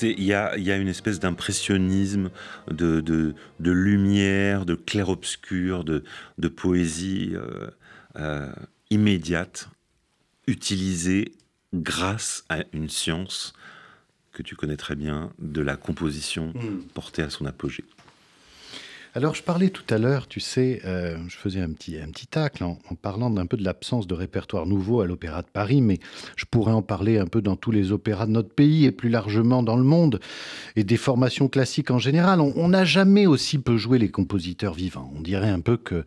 Il 0.03 0.23
y 0.23 0.33
a, 0.33 0.57
y 0.57 0.71
a, 0.71 0.77
une 0.77 0.89
espèce 0.89 1.21
d'impressionnisme, 1.21 2.31
de, 2.71 3.01
de, 3.01 3.35
de, 3.61 3.71
lumière, 3.71 4.67
de 4.67 4.75
clair-obscur, 4.75 5.85
de, 5.85 6.05
de, 6.39 6.49
poésie 6.49 7.33
euh, 7.35 7.69
euh, 8.17 8.53
immédiate, 8.91 9.69
utilisée 10.47 11.33
grâce 11.75 12.45
à 12.49 12.59
une 12.73 12.89
science 12.89 13.53
que 14.33 14.43
tu 14.43 14.55
connais 14.55 14.77
très 14.77 14.97
bien, 14.97 15.33
de 15.39 15.63
la 15.63 15.77
composition 15.77 16.53
hmm. 16.55 16.83
portée 16.95 17.23
à 17.23 17.31
son 17.31 17.47
apogée. 17.47 17.85
Alors, 19.17 19.35
je 19.35 19.43
parlais 19.43 19.71
tout 19.71 19.83
à 19.89 19.97
l'heure, 19.97 20.29
tu 20.29 20.41
sais, 20.41 20.83
euh, 20.85 21.17
je 21.27 21.39
faisais 21.39 21.63
un 21.63 21.71
petit, 21.71 21.97
un 21.99 22.11
petit 22.11 22.27
tacle 22.27 22.63
en, 22.63 22.77
parlant 23.01 23.31
d'un 23.31 23.47
peu 23.47 23.57
de 23.57 23.65
l'absence 23.65 24.07
de 24.07 24.13
répertoire 24.13 24.67
nouveau 24.67 25.01
à 25.01 25.07
l'Opéra 25.07 25.41
de 25.41 25.47
Paris, 25.51 25.81
mais 25.81 26.01
je 26.37 26.45
pourrais 26.45 26.73
en 26.73 26.83
parler 26.83 27.17
un 27.17 27.25
peu 27.25 27.41
dans 27.41 27.57
tous 27.57 27.71
les 27.71 27.93
opéras 27.93 28.27
de 28.27 28.33
notre 28.33 28.51
pays 28.51 28.85
et 28.85 28.93
plus 28.93 29.09
largement 29.09 29.63
dans 29.63 29.77
le 29.77 29.85
monde, 29.85 30.21
et 30.77 30.85
des 30.85 30.99
formations 30.99 31.49
classiques 31.49 31.91
en 31.91 31.99
général. 31.99 32.43
On 32.43 32.69
n'a 32.69 32.85
jamais 32.85 33.27
aussi 33.27 33.57
peu 33.57 33.79
joué 33.79 33.99
les 33.99 34.11
compositeurs 34.11 34.75
vivants. 34.75 35.11
On 35.17 35.23
dirait 35.23 35.49
un 35.49 35.61
peu 35.61 35.79
que 35.79 36.05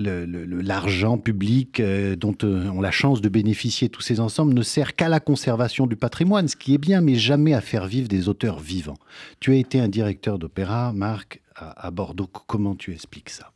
l'argent 0.00 1.18
public 1.18 1.78
euh, 1.78 2.16
dont 2.16 2.36
euh, 2.42 2.68
on 2.74 2.80
a 2.80 2.82
la 2.82 2.90
chance 2.90 3.20
de 3.20 3.28
bénéficier 3.28 3.88
tous 3.88 4.02
ces 4.02 4.18
ensembles 4.18 4.52
ne 4.52 4.62
sert 4.62 4.96
qu'à 4.96 5.08
la 5.08 5.20
conservation 5.20 5.86
du 5.86 5.94
patrimoine, 5.94 6.48
ce 6.48 6.56
qui 6.56 6.74
est 6.74 6.78
bien, 6.78 7.02
mais 7.02 7.14
jamais 7.14 7.54
à 7.54 7.60
faire 7.60 7.86
vivre 7.86 8.08
des 8.08 8.28
auteurs 8.28 8.58
vivants. 8.58 8.98
Tu 9.38 9.52
as 9.52 9.56
été 9.58 9.78
un 9.78 9.88
directeur 9.88 10.40
d'opéra, 10.40 10.92
Marc, 10.92 11.40
à, 11.76 11.90
Bordeaux. 11.90 12.26
Comment 12.26 12.74
tu 12.74 12.92
expliques 12.92 13.30
ça? 13.30 13.52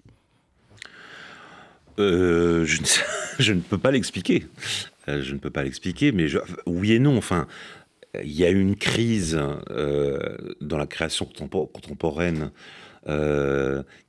Euh, 1.98 2.64
je, 3.38 3.52
ne 3.52 3.60
peux 3.60 3.78
pas 3.78 3.90
l'expliquer. 3.90 4.46
Euh, 5.08 5.22
je 5.22 5.34
ne 5.34 5.38
peux 5.38 5.50
pas 5.50 5.62
l'expliquer, 5.62 6.12
mais 6.12 6.26
oui 6.66 6.92
et 6.92 6.98
non. 6.98 7.16
Enfin, 7.16 7.46
il 8.22 8.32
y 8.32 8.44
a 8.44 8.50
eu 8.50 8.60
une 8.60 8.76
crise 8.76 9.38
euh, 9.70 10.36
dans 10.60 10.78
la 10.78 10.86
création 10.86 11.26
contemporaine 11.26 12.50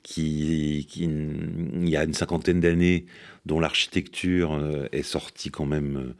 qui, 0.02 0.88
il 0.96 1.88
y 1.88 1.96
a 1.96 2.02
une 2.02 2.14
cinquantaine 2.14 2.60
d'années, 2.60 3.06
dont 3.46 3.60
l'architecture 3.60 4.60
est 4.90 5.04
sortie 5.04 5.50
quand 5.50 5.66
même 5.66 6.14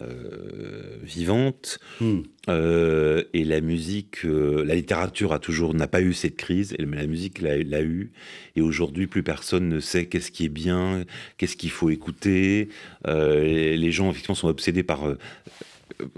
euh, 0.00 0.96
vivante. 1.02 1.80
Hmm. 2.00 2.20
Euh, 2.48 3.24
et 3.32 3.42
la 3.42 3.60
musique, 3.60 4.24
euh, 4.24 4.64
la 4.64 4.76
littérature 4.76 5.32
a 5.32 5.40
toujours 5.40 5.74
n'a 5.74 5.88
pas 5.88 6.02
eu 6.02 6.12
cette 6.12 6.36
crise, 6.36 6.76
mais 6.78 6.96
la 6.96 7.08
musique 7.08 7.40
l'a 7.40 7.82
eu. 7.82 8.12
Et 8.54 8.60
aujourd'hui, 8.60 9.08
plus 9.08 9.24
personne 9.24 9.68
ne 9.68 9.80
sait 9.80 10.06
qu'est-ce 10.06 10.30
qui 10.30 10.44
est 10.44 10.50
bien, 10.50 11.04
qu'est-ce 11.36 11.56
qu'il 11.56 11.70
faut 11.70 11.90
écouter. 11.90 12.68
les 13.06 13.92
gens 13.92 14.08
effectivement 14.10 14.36
sont 14.36 14.48
obsédés 14.48 14.84
par 14.84 15.02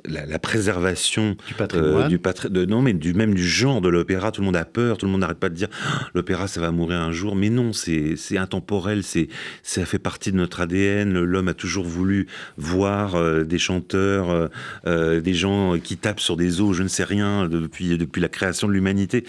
la, 0.05 0.39
préservation 0.39 1.37
du 1.47 1.55
patrimoine, 1.55 2.09
du 2.09 2.19
de, 2.19 2.65
non 2.65 2.83
mais 2.83 2.93
du 2.93 3.15
même 3.15 3.35
du 3.35 3.47
genre 3.47 3.81
de 3.81 3.89
l'opéra. 3.89 4.33
Tout 4.33 4.41
le 4.41 4.47
monde 4.47 4.57
a 4.57 4.65
peur, 4.65 4.99
tout 4.99 5.07
le 5.07 5.13
monde 5.13 5.21
n'arrête 5.21 5.39
pas 5.39 5.49
de 5.49 5.55
dire 5.55 5.69
ah, 5.85 6.09
l'opéra 6.15 6.49
ça 6.49 6.61
va 6.61 6.71
mourir 6.71 7.01
un 7.01 7.13
jour. 7.13 7.37
Mais 7.37 7.51
non, 7.51 7.73
c'est 7.73 8.17
intemporel, 8.37 9.03
c'est 9.03 9.29
ça 9.63 9.85
fait 9.85 9.99
partie 9.99 10.33
de 10.33 10.37
notre 10.37 10.61
ADN. 10.61 11.13
L'homme 11.23 11.49
a 11.49 11.55
toujours 11.55 11.85
voulu 11.85 12.27
voir 12.57 13.15
euh, 13.15 13.45
des 13.45 13.59
chanteurs, 13.59 14.31
euh, 14.31 14.49
euh, 14.87 15.21
des 15.21 15.35
gens 15.35 15.79
qui 15.79 15.97
tapent 15.97 16.21
sur 16.21 16.37
des 16.37 16.61
os, 16.61 16.77
je 16.77 16.83
ne 16.83 16.89
sais 16.89 17.05
rien 17.05 17.49
depuis 17.49 17.97
depuis 17.99 18.21
la 18.21 18.29
création 18.29 18.69
de 18.69 18.73
l'humanité. 18.73 19.25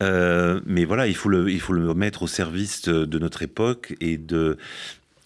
mais 0.00 0.84
voilà, 0.84 1.06
il 1.06 1.14
faut 1.14 1.28
le 1.28 1.50
il 1.50 1.60
faut 1.60 1.72
le 1.72 1.94
mettre 1.94 2.22
au 2.22 2.26
service 2.26 2.88
de 2.88 3.18
notre 3.18 3.42
époque 3.42 3.94
et 4.00 4.16
de 4.16 4.56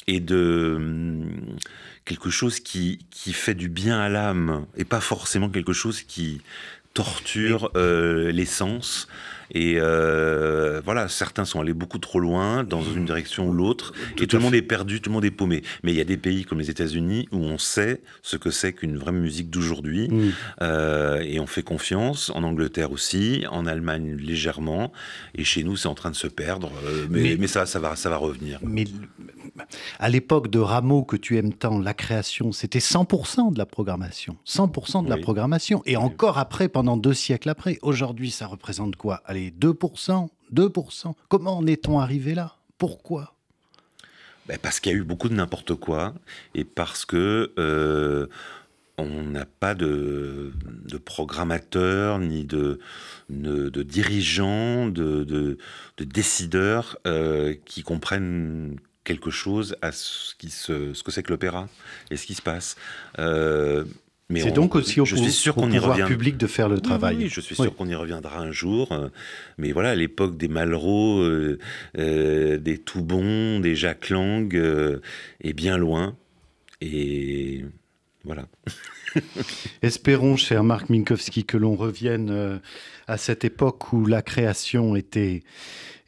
et 0.08 0.18
de 0.18 0.74
hum, 0.76 1.56
quelque 2.04 2.30
chose 2.30 2.58
qui, 2.58 2.98
qui 3.10 3.32
fait 3.32 3.54
du 3.54 3.68
bien 3.68 4.00
à 4.00 4.08
l'âme 4.08 4.66
et 4.76 4.84
pas 4.84 5.00
forcément 5.00 5.50
quelque 5.50 5.74
chose 5.74 6.02
qui 6.02 6.40
torture 6.94 7.70
euh, 7.76 8.32
l'essence. 8.32 9.06
Et 9.52 9.76
euh, 9.78 10.80
voilà, 10.84 11.08
certains 11.08 11.44
sont 11.44 11.60
allés 11.60 11.72
beaucoup 11.72 11.98
trop 11.98 12.20
loin 12.20 12.64
dans 12.64 12.82
une 12.82 13.04
direction 13.04 13.48
ou 13.48 13.52
l'autre, 13.52 13.92
et 14.20 14.26
tout 14.26 14.36
le 14.36 14.42
monde 14.42 14.54
est 14.54 14.62
perdu, 14.62 15.00
tout 15.00 15.10
le 15.10 15.14
monde 15.14 15.24
est 15.24 15.30
paumé. 15.30 15.62
Mais 15.82 15.92
il 15.92 15.96
y 15.96 16.00
a 16.00 16.04
des 16.04 16.16
pays 16.16 16.44
comme 16.44 16.58
les 16.58 16.70
États-Unis 16.70 17.28
où 17.32 17.38
on 17.38 17.58
sait 17.58 18.02
ce 18.22 18.36
que 18.36 18.50
c'est 18.50 18.72
qu'une 18.72 18.96
vraie 18.96 19.12
musique 19.12 19.50
d'aujourd'hui, 19.50 20.08
mm. 20.08 20.32
euh, 20.62 21.20
et 21.20 21.40
on 21.40 21.46
fait 21.46 21.62
confiance. 21.62 22.30
En 22.34 22.42
Angleterre 22.42 22.92
aussi, 22.92 23.44
en 23.50 23.66
Allemagne 23.66 24.16
légèrement, 24.16 24.92
et 25.34 25.44
chez 25.44 25.64
nous 25.64 25.76
c'est 25.76 25.88
en 25.88 25.94
train 25.94 26.10
de 26.10 26.16
se 26.16 26.26
perdre, 26.26 26.70
euh, 26.84 27.06
mais, 27.10 27.36
mais, 27.38 27.46
ça, 27.46 27.66
ça 27.66 27.78
va, 27.78 27.96
ça 27.96 28.10
va 28.10 28.16
revenir. 28.16 28.58
Mais 28.62 28.84
à 29.98 30.08
l'époque 30.08 30.48
de 30.48 30.58
Rameau 30.58 31.04
que 31.04 31.16
tu 31.16 31.36
aimes 31.36 31.52
tant, 31.52 31.78
la 31.78 31.94
création, 31.94 32.52
c'était 32.52 32.78
100% 32.78 33.52
de 33.52 33.58
la 33.58 33.66
programmation, 33.66 34.36
100% 34.46 35.04
de 35.04 35.10
la 35.10 35.16
programmation, 35.16 35.82
et 35.86 35.96
encore 35.96 36.38
après, 36.38 36.68
pendant 36.68 36.96
deux 36.96 37.14
siècles 37.14 37.48
après. 37.48 37.78
Aujourd'hui, 37.82 38.30
ça 38.30 38.46
représente 38.46 38.96
quoi 38.96 39.22
2%, 39.38 40.28
2%. 40.54 41.14
Comment 41.28 41.58
en 41.58 41.66
est-on 41.66 41.98
arrivé 41.98 42.34
là? 42.34 42.56
Pourquoi? 42.78 43.34
Ben 44.46 44.58
Parce 44.60 44.80
qu'il 44.80 44.92
y 44.92 44.94
a 44.94 44.98
eu 44.98 45.04
beaucoup 45.04 45.28
de 45.28 45.34
n'importe 45.34 45.74
quoi 45.74 46.14
et 46.54 46.64
parce 46.64 47.04
que 47.04 47.52
euh, 47.58 48.26
on 48.96 49.22
n'a 49.22 49.46
pas 49.46 49.74
de, 49.74 50.52
de 50.64 50.96
programmateurs 50.96 52.18
ni 52.18 52.44
de, 52.44 52.80
de, 53.30 53.82
dirigeants, 53.82 54.88
de, 54.88 55.24
de, 55.24 56.04
décideurs 56.04 56.98
euh, 57.06 57.54
qui 57.64 57.82
comprennent 57.82 58.76
quelque 59.04 59.30
chose 59.30 59.76
à 59.82 59.92
ce 59.92 60.34
que 60.34 61.10
c'est 61.10 61.22
que 61.22 61.30
l'opéra 61.30 61.68
et 62.10 62.16
ce 62.16 62.26
qui 62.26 62.34
se 62.34 62.42
passe. 62.42 62.76
Euh, 63.18 63.84
c'est 64.36 64.52
donc 64.52 64.74
aussi 64.74 65.00
au, 65.00 65.06
je 65.06 65.16
suis 65.16 65.32
sûr 65.32 65.54
qu'on 65.54 65.70
y 65.70 65.78
revient. 65.78 66.04
public 66.06 66.36
de 66.36 66.46
faire 66.46 66.68
le 66.68 66.80
travail. 66.80 67.16
Oui, 67.16 67.28
je 67.28 67.40
suis 67.40 67.54
sûr 67.54 67.74
qu'on 67.74 67.88
y 67.88 67.94
reviendra 67.94 68.38
un 68.38 68.52
jour. 68.52 68.92
Euh, 68.92 69.08
mais 69.56 69.72
voilà, 69.72 69.94
l'époque 69.94 70.36
des 70.36 70.48
Malraux, 70.48 71.20
euh, 71.20 71.58
euh, 71.96 72.58
des 72.58 72.78
Toubon, 72.78 73.60
des 73.60 73.74
Jacques 73.74 74.10
Lang 74.10 74.54
est 74.54 75.52
bien 75.54 75.78
loin. 75.78 76.16
Et 76.80 77.64
voilà. 78.24 78.46
Espérons, 79.82 80.36
cher 80.36 80.62
Marc 80.62 80.90
Minkowski, 80.90 81.44
que 81.44 81.56
l'on 81.56 81.74
revienne 81.74 82.60
à 83.06 83.16
cette 83.16 83.44
époque 83.44 83.92
où 83.94 84.04
la 84.04 84.20
création 84.20 84.94
était 84.94 85.42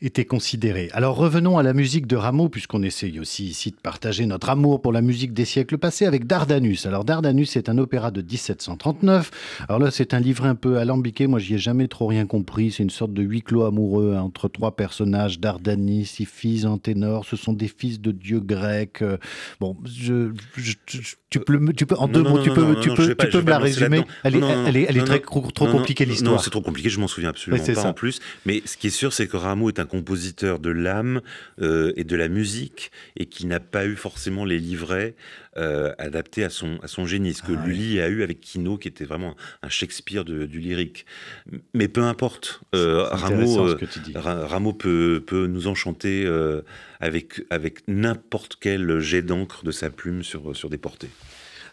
était 0.02 0.24
considéré. 0.24 0.88
Alors 0.92 1.16
revenons 1.16 1.58
à 1.58 1.62
la 1.62 1.74
musique 1.74 2.06
de 2.06 2.16
Rameau, 2.16 2.48
puisqu'on 2.48 2.82
essaye 2.82 3.20
aussi 3.20 3.44
ici 3.44 3.70
de 3.70 3.76
partager 3.76 4.24
notre 4.24 4.48
amour 4.48 4.80
pour 4.80 4.92
la 4.92 5.02
musique 5.02 5.34
des 5.34 5.44
siècles 5.44 5.76
passés 5.76 6.06
avec 6.06 6.26
Dardanus. 6.26 6.86
Alors 6.86 7.04
Dardanus, 7.04 7.50
c'est 7.50 7.68
un 7.68 7.76
opéra 7.76 8.10
de 8.10 8.22
1739. 8.22 9.30
Alors 9.68 9.78
là, 9.78 9.90
c'est 9.90 10.14
un 10.14 10.20
livre 10.20 10.46
un 10.46 10.54
peu 10.54 10.78
alambiqué. 10.78 11.26
Moi, 11.26 11.38
j'y 11.38 11.54
ai 11.54 11.58
jamais 11.58 11.86
trop 11.86 12.06
rien 12.06 12.24
compris. 12.24 12.70
C'est 12.70 12.82
une 12.82 12.90
sorte 12.90 13.12
de 13.12 13.22
huis 13.22 13.42
clos 13.42 13.64
amoureux 13.64 14.16
entre 14.16 14.48
trois 14.48 14.74
personnages. 14.74 15.38
Dardanus, 15.38 16.10
ses 16.10 16.24
fils 16.24 16.64
en 16.64 16.78
ténor, 16.78 17.26
ce 17.26 17.36
sont 17.36 17.52
des 17.52 17.68
fils 17.68 18.00
de 18.00 18.10
dieux 18.10 18.40
grecs. 18.40 19.04
Bon, 19.60 19.76
je, 19.84 20.32
tu, 21.28 21.40
peux, 21.40 21.72
tu 21.74 21.84
peux, 21.84 21.96
en 21.96 22.08
deux 22.08 22.22
mots, 22.22 22.42
tu 22.42 22.50
peux, 22.50 22.80
tu 22.80 22.94
peux, 22.94 23.14
tu 23.14 23.28
peux 23.28 23.42
me 23.42 23.50
la 23.50 23.58
résumer? 23.58 24.02
Elle 24.24 24.36
est, 24.36 24.40
elle 24.66 24.76
est, 24.76 24.86
elle 24.88 24.96
est 24.96 25.04
très, 25.04 25.20
trop 25.20 25.42
compliquée 25.66 26.06
l'histoire. 26.06 26.32
Non, 26.32 26.38
c'est 26.38 26.50
trop 26.50 26.62
compliqué. 26.62 26.88
Je 26.88 27.00
m'en 27.00 27.08
souviens 27.08 27.30
absolument 27.30 27.62
pas 27.62 27.86
en 27.86 27.92
plus. 27.92 28.20
Mais 28.46 28.62
ce 28.64 28.78
qui 28.78 28.86
est 28.86 28.90
sûr, 28.90 29.12
c'est 29.12 29.26
que 29.26 29.36
Rameau 29.36 29.68
est 29.68 29.78
un 29.78 29.89
compositeur 29.90 30.59
de 30.59 30.70
l'âme 30.70 31.20
euh, 31.61 31.92
et 31.96 32.05
de 32.05 32.16
la 32.16 32.29
musique 32.29 32.90
et 33.16 33.26
qui 33.26 33.46
n'a 33.46 33.61
pas 33.61 33.87
eu 33.87 33.96
forcément 33.96 34.44
les 34.44 34.59
livrets 34.59 35.14
euh, 35.57 35.92
adaptés 35.98 36.44
à 36.44 36.50
son, 36.50 36.79
à 36.83 36.88
son 36.88 37.07
génie. 37.07 37.35
Ce 37.35 37.42
que 37.42 37.53
ah 37.57 37.66
Lully 37.66 38.00
a 38.00 38.09
eu 38.09 38.22
avec 38.22 38.40
Kino, 38.40 38.79
qui 38.79 38.88
était 38.88 39.05
vraiment 39.05 39.37
un 39.62 39.68
Shakespeare 39.68 40.24
du 40.24 40.61
lyrique. 40.61 41.05
Mais 41.74 41.88
peu 41.88 42.03
importe, 42.03 42.61
euh, 42.74 43.05
Rameau, 43.11 43.76
Rameau 44.14 44.72
peut, 44.72 45.22
peut, 45.26 45.46
nous 45.46 45.66
enchanter 45.66 46.26
avec, 47.00 47.42
avec 47.50 47.81
n'importe 47.88 48.57
quel 48.61 49.00
jet 49.00 49.22
d'encre 49.22 49.64
de 49.64 49.72
sa 49.72 49.90
plume 49.90 50.22
sur, 50.22 50.57
sur 50.57 50.70
des 50.70 50.79
portées. 50.79 51.11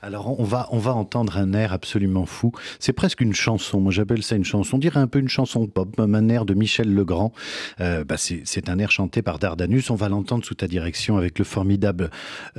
Alors 0.01 0.39
on 0.39 0.43
va, 0.43 0.67
on 0.71 0.77
va 0.77 0.93
entendre 0.93 1.37
un 1.37 1.53
air 1.53 1.73
absolument 1.73 2.25
fou. 2.25 2.51
C'est 2.79 2.93
presque 2.93 3.21
une 3.21 3.33
chanson. 3.33 3.79
Moi 3.79 3.91
j'appelle 3.91 4.23
ça 4.23 4.35
une 4.35 4.45
chanson. 4.45 4.75
On 4.75 4.79
dirait 4.79 4.99
un 4.99 5.07
peu 5.07 5.19
une 5.19 5.29
chanson 5.29 5.67
pop, 5.67 5.95
comme 5.95 6.15
un 6.15 6.29
air 6.29 6.45
de 6.45 6.53
Michel 6.53 6.93
Legrand. 6.93 7.33
Euh, 7.79 8.03
bah, 8.03 8.15
c'est 8.17 8.69
un 8.69 8.79
air 8.79 8.91
chanté 8.91 9.21
par 9.21 9.39
Dardanus. 9.39 9.89
On 9.89 9.95
va 9.95 10.09
l'entendre 10.09 10.45
sous 10.45 10.55
ta 10.55 10.67
direction 10.67 11.17
avec 11.17 11.39
le 11.39 11.45
formidable 11.45 12.09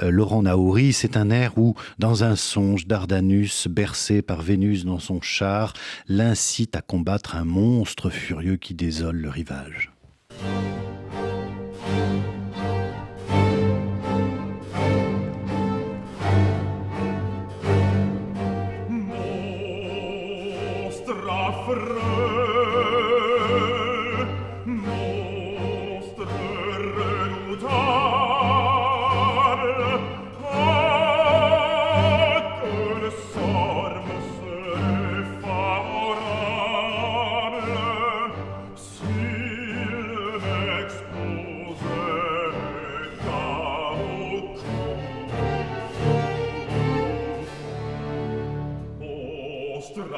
euh, 0.03 0.11
Laurent 0.11 0.43
Naouri. 0.43 0.93
C'est 0.93 1.17
un 1.17 1.31
air 1.31 1.57
où, 1.57 1.75
dans 1.99 2.25
un 2.25 2.37
songe, 2.37 2.87
Dardanus, 2.87 3.69
bercé 3.69 4.23
par 4.23 4.43
Vénus 4.43 4.85
dans 4.85 4.99
son 4.99 5.21
char, 5.21 5.73
l'incite 6.07 6.77
à 6.77 6.81
combattre 6.81 7.37
un 7.37 7.45
monstre 7.45 8.11
furieux 8.11 8.57
qui 8.57 8.75
désole 8.75 9.17
le 9.17 9.29
rivage. 9.29 9.93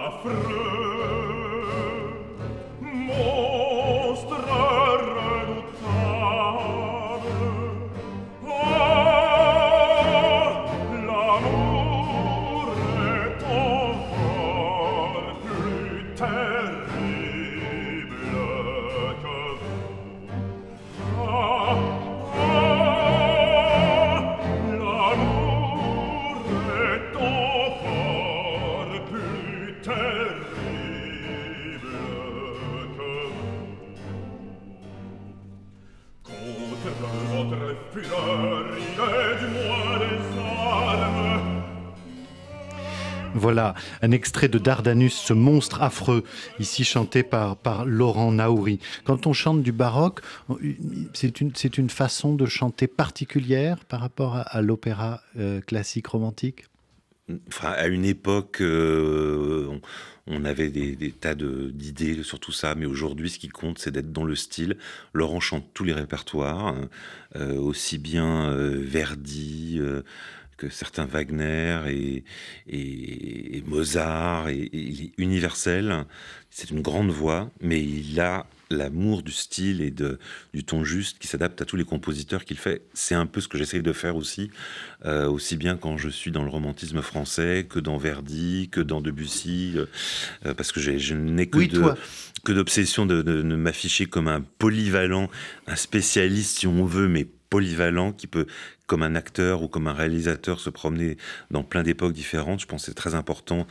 la 0.02 0.10
fröhlichkeit 0.10 1.39
Voilà, 43.40 43.74
un 44.02 44.10
extrait 44.10 44.48
de 44.48 44.58
Dardanus, 44.58 45.14
ce 45.14 45.32
monstre 45.32 45.80
affreux, 45.80 46.24
ici 46.58 46.84
chanté 46.84 47.22
par, 47.22 47.56
par 47.56 47.86
Laurent 47.86 48.32
Naouri. 48.32 48.80
Quand 49.04 49.26
on 49.26 49.32
chante 49.32 49.62
du 49.62 49.72
baroque, 49.72 50.20
c'est 51.14 51.40
une, 51.40 51.50
une 51.78 51.88
façon 51.88 52.34
de 52.34 52.44
chanter 52.44 52.86
particulière 52.86 53.78
par 53.86 54.00
rapport 54.00 54.36
à, 54.36 54.60
l'opéra 54.60 55.22
euh, 55.38 55.62
classique 55.62 56.08
romantique? 56.08 56.66
Enfin, 57.48 57.70
à 57.70 57.86
une 57.86 58.04
époque, 58.04 58.60
euh, 58.60 59.78
on, 60.26 60.44
avait 60.44 60.68
des, 60.68 61.12
tas 61.12 61.34
d'idées 61.34 62.22
sur 62.22 62.40
tout 62.40 62.52
ça, 62.52 62.74
mais 62.74 62.84
aujourd'hui, 62.84 63.30
ce 63.30 63.38
qui 63.38 63.48
compte, 63.48 63.78
c'est 63.78 63.90
d'être 63.90 64.12
dans 64.12 64.24
le 64.24 64.34
style. 64.36 64.76
Laurent 65.14 65.40
chante 65.40 65.64
tous 65.72 65.84
les 65.84 65.94
répertoires, 65.94 66.74
euh, 67.36 67.56
aussi 67.56 67.96
bien 67.96 68.54
Verdi 68.54 69.80
que 70.60 70.68
certains 70.68 71.06
Wagner 71.06 72.22
et, 72.68 73.62
Mozart, 73.66 74.50
et, 74.50 74.68
et 74.72 75.12
universel. 75.16 76.04
C'est 76.50 76.70
une 76.70 76.82
grande 76.82 77.10
voix, 77.10 77.50
mais 77.62 77.82
il 77.82 78.20
a 78.20 78.46
l'amour 78.70 79.22
du 79.22 79.32
style 79.32 79.80
et 79.80 79.90
de, 79.90 80.18
du 80.52 80.62
ton 80.62 80.84
juste 80.84 81.18
qui 81.18 81.28
s'adapte 81.28 81.62
à 81.62 81.64
tous 81.64 81.76
les 81.76 81.84
compositeurs 81.84 82.44
qu'il 82.44 82.58
fait. 82.58 82.82
C'est 82.92 83.14
un 83.14 83.26
peu 83.26 83.40
ce 83.40 83.48
que 83.48 83.56
j'essaye 83.56 83.82
de 83.82 83.92
faire 83.92 84.16
aussi, 84.16 84.50
euh, 85.06 85.28
aussi 85.28 85.56
bien 85.56 85.76
quand 85.76 85.96
je 85.96 86.10
suis 86.10 86.30
dans 86.30 86.44
le 86.44 86.50
romantisme 86.50 87.00
français 87.00 87.66
que 87.68 87.78
dans 87.78 87.96
Verdi, 87.96 88.68
que 88.70 88.80
dans 88.80 89.00
Debussy, 89.00 89.76
euh, 89.76 90.54
parce 90.54 90.72
que 90.72 90.80
je 90.80 91.14
n'ai 91.14 91.48
que 91.48 91.58
de, 91.58 91.94
que 92.44 92.52
d'obsession 92.52 93.06
de, 93.06 93.22
de 93.22 93.42
m'afficher 93.42 94.06
comme 94.06 94.28
un 94.28 94.42
polyvalent, 94.58 95.30
un 95.66 95.76
spécialiste 95.76 96.58
si 96.58 96.66
on 96.66 96.84
veut, 96.84 97.08
mais 97.08 97.26
polyvalent 97.50 98.12
qui 98.12 98.28
peut 98.28 98.46
comme 98.90 99.04
un 99.04 99.14
acteur 99.14 99.62
ou 99.62 99.68
comme 99.68 99.86
un 99.86 99.92
réalisateur 99.92 100.58
se 100.58 100.68
promener 100.68 101.16
dans 101.52 101.62
plein 101.62 101.84
d'époques 101.84 102.12
différentes. 102.12 102.58
Je 102.58 102.66
pense 102.66 102.82
que 102.82 102.86
c'est 102.86 102.96
très 102.96 103.14
important 103.14 103.68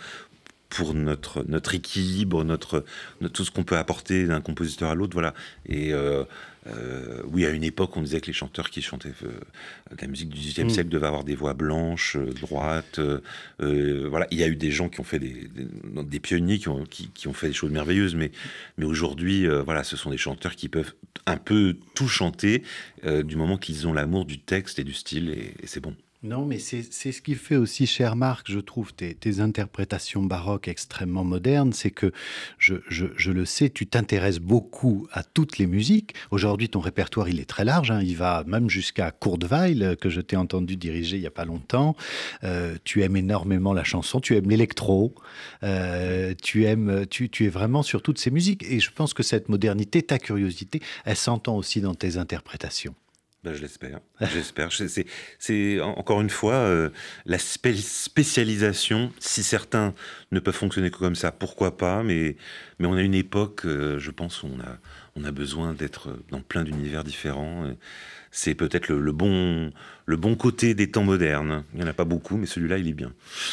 pour 0.70 0.94
notre, 0.94 1.44
notre 1.48 1.74
équilibre, 1.74 2.44
notre, 2.44 2.86
tout 3.34 3.44
ce 3.44 3.52
qu'on 3.52 3.64
peut 3.64 3.78
apporter 3.78 4.28
d'un 4.28 4.40
compositeur 4.40 4.90
à 4.92 4.96
l'autre. 4.96 5.14
Voilà. 5.14 5.34
Et 5.66 5.94
euh, 5.94 6.24
euh, 6.68 7.24
oui, 7.32 7.46
à 7.46 7.50
une 7.50 7.64
époque, 7.64 7.98
on 7.98 8.04
disait 8.04 8.22
que 8.22 8.28
les 8.28 8.34
chanteurs 8.34 8.70
qui 8.70 8.84
chantaient 8.84 9.14
euh, 9.24 9.32
de 9.92 10.02
la 10.02 10.08
musique 10.08 10.30
du 10.30 10.40
XVIIIe 10.40 10.68
mm. 10.68 10.70
siècle 10.70 10.90
devaient 10.90 11.08
avoir 11.08 11.24
des 11.24 11.36
voix 11.36 11.56
blanches, 11.56 12.18
droites. 12.40 13.00
voilà. 13.60 14.28
Il 14.30 14.38
y 14.38 14.44
a 14.44 14.48
eu 14.48 14.56
des 14.56 14.70
gens 14.70 14.90
qui 14.90 15.00
ont 15.00 15.04
fait 15.04 15.20
des, 15.20 15.50
des, 16.04 16.20
pionniers 16.20 16.60
qui 16.60 16.70
ont, 16.70 16.84
qui, 16.86 17.10
qui, 17.10 17.28
ont 17.28 17.34
fait 17.34 17.48
des 17.48 17.54
choses 17.54 17.72
merveilleuses, 17.72 18.16
mais, 18.16 18.32
mais 18.78 18.86
aujourd'hui, 18.86 19.48
voilà, 19.48 19.84
ce 19.84 19.98
sont 19.98 20.12
des 20.12 20.18
chanteurs 20.18 20.56
qui 20.56 20.70
peuvent 20.70 20.94
un 21.26 21.38
peu 21.38 21.78
tout 21.96 22.08
chanter 22.08 22.64
du 23.04 23.36
moment 23.36 23.58
qu'ils 23.58 23.88
ont 23.88 23.94
l'amour 23.94 24.26
du 24.26 24.40
texte 24.40 24.78
et 24.78 24.84
du 24.84 24.94
style, 24.94 25.30
et 25.32 25.56
c'est 25.66 25.80
bon. 25.80 25.96
Non, 26.22 26.46
mais 26.46 26.60
c'est 26.60 26.84
ce 26.84 27.22
qui 27.22 27.34
fait 27.36 27.56
aussi, 27.56 27.88
cher 27.88 28.18
Marc, 28.18 28.52
je 28.52 28.60
trouve, 28.60 28.94
tes, 28.94 29.40
interprétations 29.40 30.22
baroques 30.22 30.68
extrêmement 30.68 31.24
modernes. 31.24 31.72
C'est 31.72 31.92
que, 31.92 32.12
je, 32.58 32.76
je, 32.90 33.32
le 33.32 33.46
sais, 33.46 33.70
tu 33.70 33.88
t'intéresses 33.88 34.40
beaucoup 34.40 35.08
à 35.14 35.24
toutes 35.24 35.58
les 35.60 35.66
musiques. 35.66 36.16
Aujourd'hui, 36.30 36.68
ton 36.68 36.82
répertoire, 36.82 37.30
il 37.30 37.40
est 37.40 37.46
très 37.46 37.64
large. 37.64 37.90
Hein. 37.90 38.02
Il 38.04 38.18
va 38.18 38.44
même 38.48 38.70
jusqu'à 38.70 39.14
Weill, 39.50 39.96
que 39.96 40.10
je 40.10 40.20
t'ai 40.20 40.36
entendu 40.36 40.76
diriger 40.76 41.16
il 41.16 41.22
n'y 41.22 41.28
a 41.28 41.32
pas 41.32 41.46
longtemps. 41.46 41.96
Euh, 42.44 42.76
tu 42.84 43.02
aimes 43.02 43.16
énormément 43.16 43.72
la 43.72 43.86
chanson, 43.86 44.20
tu 44.20 44.36
aimes 44.36 44.50
l'électro. 44.50 45.16
Euh, 45.64 46.34
tu, 46.44 46.66
aimes, 46.66 47.06
tu, 47.10 47.30
tu 47.30 47.46
es 47.46 47.50
vraiment 47.50 47.82
sur 47.82 48.02
toutes 48.02 48.20
ces 48.20 48.30
musiques. 48.30 48.66
Et 48.70 48.82
je 48.82 48.92
pense 48.92 49.14
que 49.14 49.24
cette 49.24 49.48
modernité, 49.48 50.04
ta 50.04 50.20
curiosité, 50.20 50.82
elle 51.06 51.16
s'entend 51.16 51.56
aussi 51.56 51.80
dans 51.80 51.96
tes 51.96 52.18
interprétations. 52.18 52.94
Ben, 53.44 53.54
je 53.54 53.62
l'espère. 53.62 54.00
J'espère. 54.20 54.70
C'est 55.40 55.80
encore 55.80 56.20
une 56.20 56.30
fois 56.30 56.56
euh, 56.56 56.90
la 57.26 57.38
spécialisation. 57.38 59.14
Si 59.20 59.44
certains 59.44 59.94
ne 60.32 60.42
peuvent 60.42 60.56
fonctionner 60.56 60.92
que 60.92 60.98
comme 60.98 61.16
ça, 61.16 61.32
pourquoi 61.32 61.78
pas 61.78 62.04
Mais 62.04 62.36
mais 62.80 62.88
on 62.88 62.96
a 62.96 63.02
une 63.02 63.14
époque, 63.14 63.66
euh, 63.66 63.98
je 63.98 64.12
pense, 64.12 64.44
où 64.44 64.48
on 64.48 64.60
a 64.60 64.78
on 65.16 65.24
a 65.24 65.32
besoin 65.32 65.74
d'être 65.74 66.20
dans 66.30 66.42
plein 66.42 66.64
d'univers 66.64 67.06
différents 67.06 67.74
c'est 68.32 68.54
peut-être 68.54 68.90
le, 68.90 69.12
bon, 69.12 69.72
le 70.06 70.18
bon 70.18 70.36
côté 70.36 70.74
des 70.74 70.92
temps 70.92 71.04
modernes. 71.04 71.64
Il 71.74 71.80
n'y 71.80 71.86
en 71.86 71.90
a 71.90 71.94
pas 71.94 72.04
beaucoup, 72.04 72.38
mais 72.38 72.46
celui-là, 72.46 72.78
il 72.78 72.88
est 72.88 72.94
bien. 72.94 73.12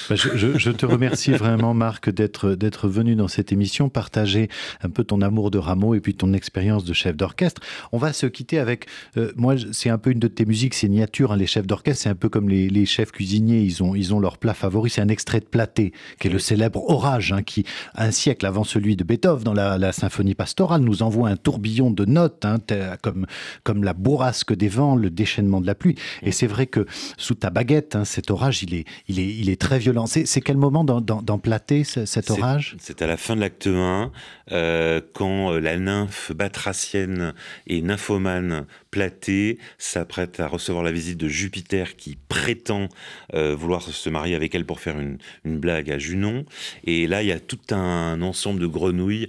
Bah, 0.08 0.16
je, 0.16 0.70
te 0.70 0.86
remercie 0.86 1.32
vraiment, 1.32 1.72
Marc, 1.74 2.10
d'être, 2.10 2.88
venu 2.88 3.14
dans 3.14 3.28
cette 3.28 3.52
émission, 3.52 3.88
partager 3.88 4.48
un 4.82 4.90
peu 4.90 5.02
ton 5.04 5.22
amour 5.22 5.50
de 5.50 5.58
Rameau 5.58 5.94
et 5.94 6.00
puis 6.00 6.14
ton 6.14 6.32
expérience 6.32 6.84
de 6.84 6.92
chef 6.92 7.16
d'orchestre. 7.16 7.62
On 7.92 7.98
va 7.98 8.12
se 8.12 8.26
quitter 8.26 8.58
avec, 8.58 8.86
euh, 9.16 9.32
moi, 9.36 9.54
c'est 9.72 9.90
un 9.90 9.98
peu 9.98 10.10
une 10.10 10.18
de 10.18 10.28
tes 10.28 10.44
musiques 10.44 10.74
signatures, 10.74 11.32
hein, 11.32 11.36
les 11.36 11.46
chefs 11.46 11.66
d'orchestre, 11.66 12.02
c'est 12.02 12.10
un 12.10 12.14
peu 12.14 12.28
comme 12.28 12.48
les, 12.48 12.86
chefs 12.86 13.12
cuisiniers, 13.12 13.60
ils 13.60 13.82
ont, 13.82 13.94
ils 13.94 14.14
ont 14.14 14.20
leur 14.20 14.38
plat 14.38 14.54
favori, 14.54 14.90
c'est 14.90 15.00
un 15.00 15.08
extrait 15.08 15.40
de 15.40 15.46
Platé, 15.46 15.92
qui 16.20 16.28
est 16.28 16.30
le 16.30 16.38
célèbre 16.38 16.88
Orage, 16.88 17.32
hein, 17.32 17.42
qui, 17.42 17.64
un 17.94 18.10
siècle 18.10 18.46
avant 18.46 18.64
celui 18.64 18.96
de 18.96 19.04
Beethoven, 19.04 19.42
dans 19.42 19.54
la, 19.54 19.92
symphonie 19.92 20.34
pastorale, 20.34 20.82
nous 20.82 21.02
envoie 21.02 21.28
un 21.28 21.36
tourbillon 21.36 21.90
de 21.90 22.04
notes, 22.04 22.44
hein, 22.44 22.58
comme, 23.02 23.26
comme 23.64 23.82
la 23.82 23.94
bourrasque 23.94 24.54
des 24.54 24.65
vents, 24.68 24.96
le 24.96 25.10
déchaînement 25.10 25.60
de 25.60 25.66
la 25.66 25.74
pluie. 25.74 25.96
Et 26.22 26.32
c'est 26.32 26.46
vrai 26.46 26.66
que 26.66 26.86
sous 27.16 27.34
ta 27.34 27.50
baguette, 27.50 27.96
hein, 27.96 28.04
cet 28.04 28.30
orage, 28.30 28.62
il 28.62 28.74
est, 28.74 28.84
il 29.08 29.18
est, 29.18 29.28
il 29.28 29.50
est 29.50 29.60
très 29.60 29.78
violent. 29.78 30.06
C'est 30.06 30.40
quel 30.40 30.56
moment 30.56 30.84
dans, 30.84 31.00
dans, 31.00 31.38
Platé, 31.38 31.84
cet 31.84 32.30
orage? 32.30 32.76
C'est 32.80 33.02
à 33.02 33.06
la 33.06 33.16
fin 33.16 33.36
de 33.36 33.40
l'acte 33.40 33.66
1, 33.66 34.10
euh, 34.52 35.00
quand 35.12 35.52
euh, 35.52 35.60
la 35.60 35.76
nymphe 35.76 36.32
batracienne 36.32 37.34
et 37.66 37.82
nymphomane 37.82 38.66
Platé 38.90 39.58
s'apprête 39.78 40.40
à 40.40 40.46
recevoir 40.46 40.84
la 40.84 40.92
visite 40.92 41.18
de 41.18 41.28
Jupiter 41.28 41.96
qui 41.96 42.16
prétend 42.28 42.88
euh, 43.34 43.54
vouloir 43.54 43.82
se 43.82 44.08
marier 44.08 44.34
avec 44.34 44.54
elle 44.54 44.64
pour 44.64 44.80
faire 44.80 44.98
une, 44.98 45.18
une, 45.44 45.58
blague 45.58 45.90
à 45.90 45.98
Junon. 45.98 46.44
Et 46.84 47.06
là, 47.06 47.22
il 47.22 47.28
y 47.28 47.32
a 47.32 47.40
tout 47.40 47.58
un 47.70 48.22
ensemble 48.22 48.60
de 48.60 48.66
grenouilles 48.66 49.28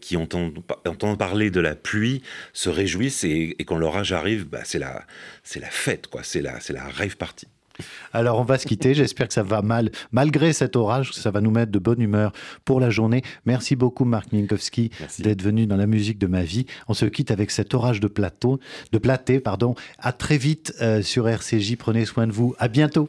qui 0.00 0.16
entendent, 0.16 0.58
entendent, 0.86 1.18
parler 1.18 1.50
de 1.50 1.60
la 1.60 1.74
pluie, 1.74 2.22
se 2.52 2.68
réjouissent 2.68 3.24
et, 3.24 3.56
et 3.58 3.64
quand 3.64 3.76
l'orage 3.76 4.12
arrive, 4.12 4.47
bah, 4.50 4.60
c'est 4.64 4.78
la, 4.78 5.04
c'est 5.42 5.60
la 5.60 5.70
fête, 5.70 6.06
quoi. 6.06 6.22
C'est 6.22 6.42
la, 6.42 6.60
c'est 6.60 6.72
la 6.72 6.84
rave 6.88 7.16
party. 7.16 7.46
Alors 8.12 8.40
on 8.40 8.44
va 8.44 8.58
se 8.58 8.66
quitter. 8.66 8.94
J'espère 8.94 9.28
que 9.28 9.34
ça 9.34 9.42
va 9.42 9.62
mal, 9.62 9.90
malgré 10.12 10.52
cet 10.52 10.76
orage, 10.76 11.12
ça 11.12 11.30
va 11.30 11.40
nous 11.40 11.50
mettre 11.50 11.72
de 11.72 11.78
bonne 11.78 12.00
humeur 12.00 12.32
pour 12.64 12.80
la 12.80 12.90
journée. 12.90 13.22
Merci 13.46 13.76
beaucoup 13.76 14.04
Marc 14.04 14.32
Minkowski 14.32 14.90
d'être 15.18 15.42
venu 15.42 15.66
dans 15.66 15.76
la 15.76 15.86
musique 15.86 16.18
de 16.18 16.26
ma 16.26 16.42
vie. 16.42 16.66
On 16.88 16.94
se 16.94 17.04
quitte 17.04 17.30
avec 17.30 17.50
cet 17.50 17.74
orage 17.74 18.00
de 18.00 18.08
plateau, 18.08 18.58
de 18.92 18.98
platé, 18.98 19.40
pardon. 19.40 19.74
À 19.98 20.12
très 20.12 20.38
vite 20.38 20.74
euh, 20.80 21.02
sur 21.02 21.28
RCJ. 21.28 21.76
Prenez 21.76 22.04
soin 22.04 22.26
de 22.26 22.32
vous. 22.32 22.54
À 22.58 22.68
bientôt. 22.68 23.08